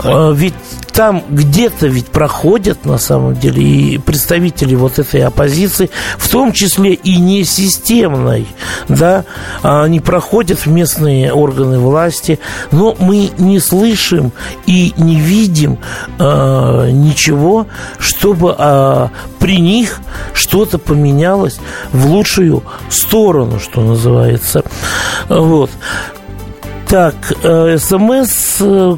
ведь 0.03 0.53
там 0.95 1.23
где-то 1.29 1.87
ведь 1.87 2.07
проходят 2.07 2.85
на 2.85 2.97
самом 2.97 3.35
деле 3.35 3.61
и 3.61 3.97
представители 3.97 4.75
вот 4.75 4.97
этой 4.97 5.21
оппозиции, 5.23 5.89
в 6.17 6.29
том 6.29 6.53
числе 6.53 6.93
и 6.93 7.17
не 7.17 7.43
системной, 7.43 8.47
да, 8.87 9.25
а 9.61 9.83
они 9.83 9.99
проходят 9.99 10.59
в 10.59 10.67
местные 10.67 11.33
органы 11.33 11.79
власти, 11.79 12.39
но 12.71 12.95
мы 12.97 13.29
не 13.37 13.59
слышим 13.59 14.31
и 14.65 14.93
не 14.95 15.19
видим 15.19 15.79
э, 16.17 16.89
ничего, 16.91 17.67
чтобы 17.99 18.55
э, 18.57 19.07
при 19.39 19.59
них 19.59 19.99
что-то 20.33 20.77
поменялось 20.77 21.59
в 21.91 22.05
лучшую 22.05 22.63
сторону, 22.89 23.59
что 23.59 23.81
называется. 23.81 24.63
Вот. 25.27 25.71
Так, 26.87 27.15
э, 27.43 27.77
СМС 27.79 28.61
э, 28.61 28.95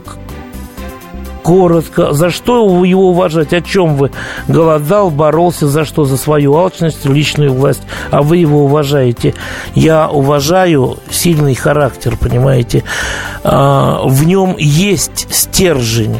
коротко. 1.47 2.11
За 2.11 2.29
что 2.29 2.67
вы 2.67 2.87
его 2.87 3.11
уважать? 3.11 3.53
О 3.53 3.61
чем 3.61 3.95
вы? 3.95 4.11
Голодал, 4.49 5.09
боролся 5.09 5.65
за 5.65 5.85
что? 5.85 6.03
За 6.03 6.17
свою 6.17 6.55
алчность, 6.55 7.05
личную 7.05 7.53
власть. 7.53 7.83
А 8.11 8.21
вы 8.21 8.35
его 8.35 8.65
уважаете. 8.65 9.33
Я 9.73 10.09
уважаю 10.09 10.97
сильный 11.09 11.55
характер, 11.55 12.17
понимаете. 12.19 12.83
А, 13.45 14.01
в 14.03 14.25
нем 14.25 14.57
есть 14.57 15.33
стержень. 15.33 16.17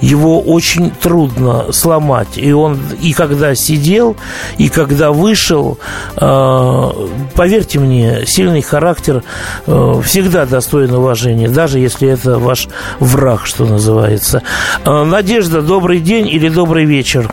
Его 0.00 0.40
очень 0.40 0.90
трудно 0.90 1.70
сломать. 1.70 2.38
И 2.38 2.50
он 2.52 2.80
и 3.02 3.12
когда 3.12 3.54
сидел, 3.54 4.16
и 4.56 4.70
когда 4.70 5.12
вышел, 5.12 5.76
а, 6.16 6.96
поверьте 7.34 7.78
мне, 7.78 8.24
сильный 8.24 8.62
характер 8.62 9.22
а, 9.66 10.00
всегда 10.00 10.46
достоин 10.46 10.94
уважения, 10.94 11.50
даже 11.50 11.78
если 11.78 12.08
это 12.08 12.38
ваш 12.38 12.68
враг, 13.00 13.44
что 13.44 13.66
называется. 13.66 14.42
А, 14.84 15.04
Надежда, 15.04 15.62
добрый 15.62 16.00
день 16.00 16.28
или 16.28 16.48
добрый 16.48 16.84
вечер? 16.84 17.28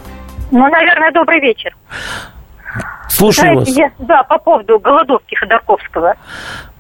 Ну, 0.51 0.67
наверное, 0.67 1.11
добрый 1.11 1.39
вечер. 1.39 1.75
Слушаю 3.09 3.53
знаете, 3.53 3.71
вас. 3.71 3.91
я, 3.99 4.05
да, 4.05 4.23
по 4.23 4.37
поводу 4.37 4.79
голодовки 4.79 5.35
Ходорковского. 5.35 6.15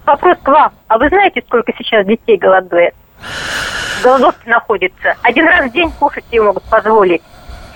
Вопрос 0.05 0.37
к 0.41 0.47
вам. 0.47 0.71
А 0.87 0.97
вы 0.97 1.09
знаете, 1.09 1.43
сколько 1.45 1.71
сейчас 1.77 2.05
детей 2.05 2.37
голодует? 2.37 2.93
В 3.99 4.03
голодовке 4.03 4.49
находится. 4.49 5.15
Один 5.23 5.47
раз 5.47 5.69
в 5.69 5.73
день 5.73 5.91
кушать 5.99 6.23
себе 6.29 6.41
могут 6.41 6.63
позволить. 6.63 7.21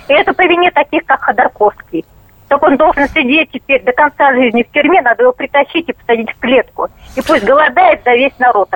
И 0.08 0.12
это 0.12 0.32
по 0.32 0.42
вине 0.42 0.70
таких, 0.70 1.04
как 1.04 1.22
Ходорковский. 1.22 2.04
Так 2.48 2.62
он 2.62 2.76
должен 2.76 3.08
сидеть 3.08 3.50
теперь 3.52 3.82
до 3.82 3.92
конца 3.92 4.32
жизни 4.32 4.62
в 4.62 4.72
тюрьме, 4.72 5.00
надо 5.00 5.22
его 5.22 5.32
притащить 5.32 5.88
и 5.88 5.92
посадить 5.92 6.30
в 6.30 6.38
клетку. 6.38 6.88
И 7.16 7.22
пусть 7.22 7.44
голодает 7.44 8.02
за 8.04 8.12
весь 8.14 8.38
народ. 8.38 8.68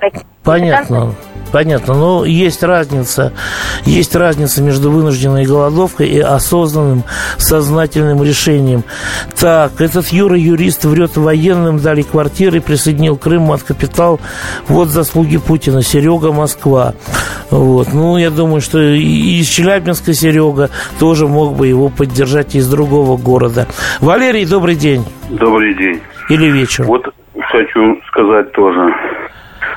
Понятно. 0.42 1.14
Понятно, 1.52 1.94
но 1.94 2.24
есть 2.24 2.62
разница, 2.62 3.32
есть 3.84 4.14
разница 4.14 4.62
между 4.62 4.90
вынужденной 4.90 5.44
голодовкой 5.44 6.08
и 6.08 6.20
осознанным 6.20 7.04
сознательным 7.38 8.22
решением. 8.22 8.84
Так, 9.38 9.80
этот 9.80 10.08
Юра 10.08 10.36
юрист 10.36 10.84
врет 10.84 11.16
военным, 11.16 11.78
дали 11.78 12.02
квартиры, 12.02 12.60
присоединил 12.60 13.16
Крым, 13.16 13.50
от 13.50 13.62
капитал. 13.62 14.20
Вот 14.68 14.88
заслуги 14.88 15.38
Путина. 15.38 15.82
Серега, 15.82 16.32
Москва. 16.32 16.94
Вот. 17.50 17.92
Ну, 17.92 18.18
я 18.18 18.30
думаю, 18.30 18.60
что 18.60 18.78
и 18.80 19.40
из 19.40 19.48
Челябинска 19.48 20.12
Серега 20.12 20.70
тоже 20.98 21.26
мог 21.26 21.56
бы 21.56 21.66
его 21.66 21.88
поддержать 21.88 22.54
из 22.54 22.68
другого 22.68 23.16
города. 23.16 23.66
Валерий, 24.00 24.44
добрый 24.44 24.74
день. 24.74 25.04
Добрый 25.30 25.74
день. 25.74 26.00
Или 26.28 26.46
вечер. 26.50 26.84
Вот 26.84 27.06
хочу 27.50 27.98
сказать 28.08 28.52
тоже 28.52 28.92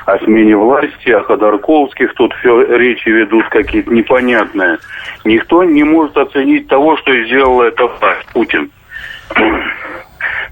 о 0.06 0.18
смене 0.20 0.56
власти, 0.56 1.10
о 1.10 1.24
Ходорковских. 1.24 2.14
Тут 2.16 2.34
все 2.36 2.64
речи 2.78 3.10
ведут 3.10 3.48
какие-то 3.50 3.92
непонятные. 3.92 4.78
Никто 5.26 5.64
не 5.64 5.84
может 5.84 6.18
оценить 6.18 6.68
того, 6.68 6.98
что 6.98 7.12
сделала 7.24 7.64
эта 7.64 7.88
власть, 7.88 8.28
Путин. 8.34 8.72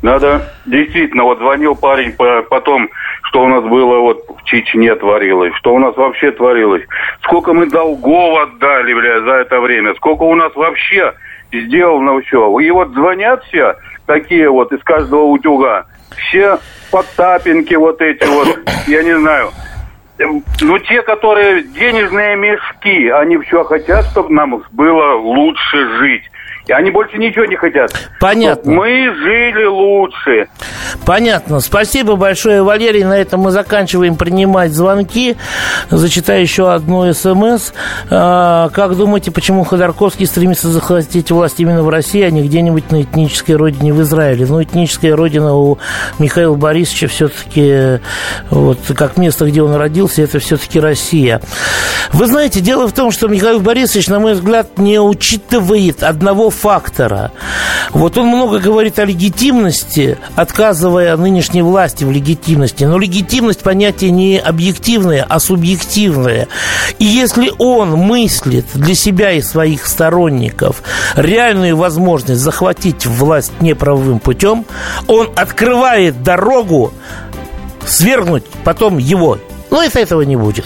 Надо, 0.01 0.53
действительно, 0.65 1.23
вот 1.23 1.39
звонил 1.39 1.75
парень 1.75 2.13
по, 2.13 2.41
потом, 2.43 2.89
что 3.23 3.43
у 3.43 3.47
нас 3.47 3.63
было 3.63 3.99
вот 3.99 4.23
в 4.29 4.43
Чечне 4.45 4.95
творилось, 4.95 5.53
что 5.55 5.73
у 5.73 5.79
нас 5.79 5.95
вообще 5.97 6.31
творилось. 6.31 6.83
Сколько 7.21 7.53
мы 7.53 7.69
долгов 7.69 8.39
отдали, 8.39 8.93
бля, 8.93 9.19
за 9.21 9.31
это 9.33 9.59
время, 9.59 9.93
сколько 9.95 10.23
у 10.23 10.35
нас 10.35 10.55
вообще 10.55 11.13
сделано 11.51 12.21
все. 12.21 12.59
И 12.59 12.71
вот 12.71 12.93
звонят 12.93 13.43
все, 13.45 13.75
такие 14.05 14.49
вот 14.49 14.71
из 14.71 14.81
каждого 14.83 15.23
утюга, 15.23 15.85
все 16.15 16.59
подтапинки 16.91 17.73
вот 17.75 18.01
эти 18.01 18.25
вот, 18.25 18.59
я 18.87 19.03
не 19.03 19.17
знаю. 19.17 19.51
ну, 20.61 20.79
те, 20.79 21.01
которые 21.01 21.63
денежные 21.63 22.35
мешки, 22.35 23.09
они 23.09 23.37
все 23.37 23.63
хотят, 23.63 24.05
чтобы 24.07 24.33
нам 24.33 24.63
было 24.71 25.15
лучше 25.15 25.97
жить. 25.97 26.23
И 26.69 26.71
они 26.71 26.91
больше 26.91 27.17
ничего 27.17 27.45
не 27.45 27.55
хотят. 27.55 27.91
Понятно. 28.19 28.71
Мы 28.71 29.11
жили 29.23 29.65
лучше. 29.65 30.47
Понятно. 31.03 31.61
Спасибо 31.61 32.15
большое, 32.15 32.61
Валерий. 32.61 33.03
На 33.03 33.17
этом 33.17 33.39
мы 33.39 33.49
заканчиваем 33.49 34.15
принимать 34.15 34.71
звонки. 34.71 35.35
Зачитаю 35.89 36.43
еще 36.43 36.71
одну 36.71 37.11
СМС. 37.11 37.71
А, 38.11 38.69
как 38.69 38.95
думаете, 38.95 39.31
почему 39.31 39.63
Ходорковский 39.63 40.27
стремится 40.27 40.67
захватить 40.69 41.31
власть 41.31 41.59
именно 41.59 41.81
в 41.81 41.89
России, 41.89 42.21
а 42.21 42.29
не 42.29 42.43
где-нибудь 42.43 42.91
на 42.91 43.01
этнической 43.01 43.55
родине 43.55 43.91
в 43.91 44.03
Израиле? 44.03 44.45
Ну, 44.47 44.61
этническая 44.61 45.15
родина 45.15 45.55
у 45.55 45.79
Михаила 46.19 46.53
Борисовича 46.53 47.07
все-таки, 47.07 47.99
вот 48.51 48.77
как 48.95 49.17
место, 49.17 49.45
где 49.45 49.63
он 49.63 49.73
родился, 49.73 50.21
это 50.21 50.37
все-таки 50.37 50.79
Россия. 50.79 51.41
Вы 52.13 52.27
знаете, 52.27 52.59
дело 52.59 52.87
в 52.87 52.93
том, 52.93 53.09
что 53.09 53.27
Михаил 53.27 53.59
Борисович, 53.59 54.07
на 54.07 54.19
мой 54.19 54.33
взгляд, 54.33 54.77
не 54.77 54.99
учитывает 54.99 56.03
одного 56.03 56.51
фактора. 56.59 57.31
Вот 57.91 58.17
он 58.17 58.27
много 58.27 58.59
говорит 58.59 58.99
о 58.99 59.05
легитимности, 59.05 60.17
отказывая 60.35 61.15
нынешней 61.17 61.61
власти 61.61 62.03
в 62.03 62.11
легитимности. 62.11 62.83
Но 62.83 62.97
легитимность 62.97 63.61
понятие 63.61 64.11
не 64.11 64.37
объективное, 64.37 65.25
а 65.27 65.39
субъективное. 65.39 66.47
И 66.99 67.05
если 67.05 67.51
он 67.57 67.91
мыслит 67.91 68.65
для 68.73 68.95
себя 68.95 69.31
и 69.31 69.41
своих 69.41 69.87
сторонников 69.87 70.83
реальную 71.15 71.77
возможность 71.77 72.41
захватить 72.41 73.05
власть 73.05 73.53
неправовым 73.61 74.19
путем, 74.19 74.65
он 75.07 75.29
открывает 75.35 76.23
дорогу 76.23 76.93
свергнуть 77.85 78.45
потом 78.63 78.97
его. 78.97 79.39
Но 79.71 79.83
это 79.83 79.99
этого 79.99 80.21
не 80.21 80.35
будет. 80.35 80.65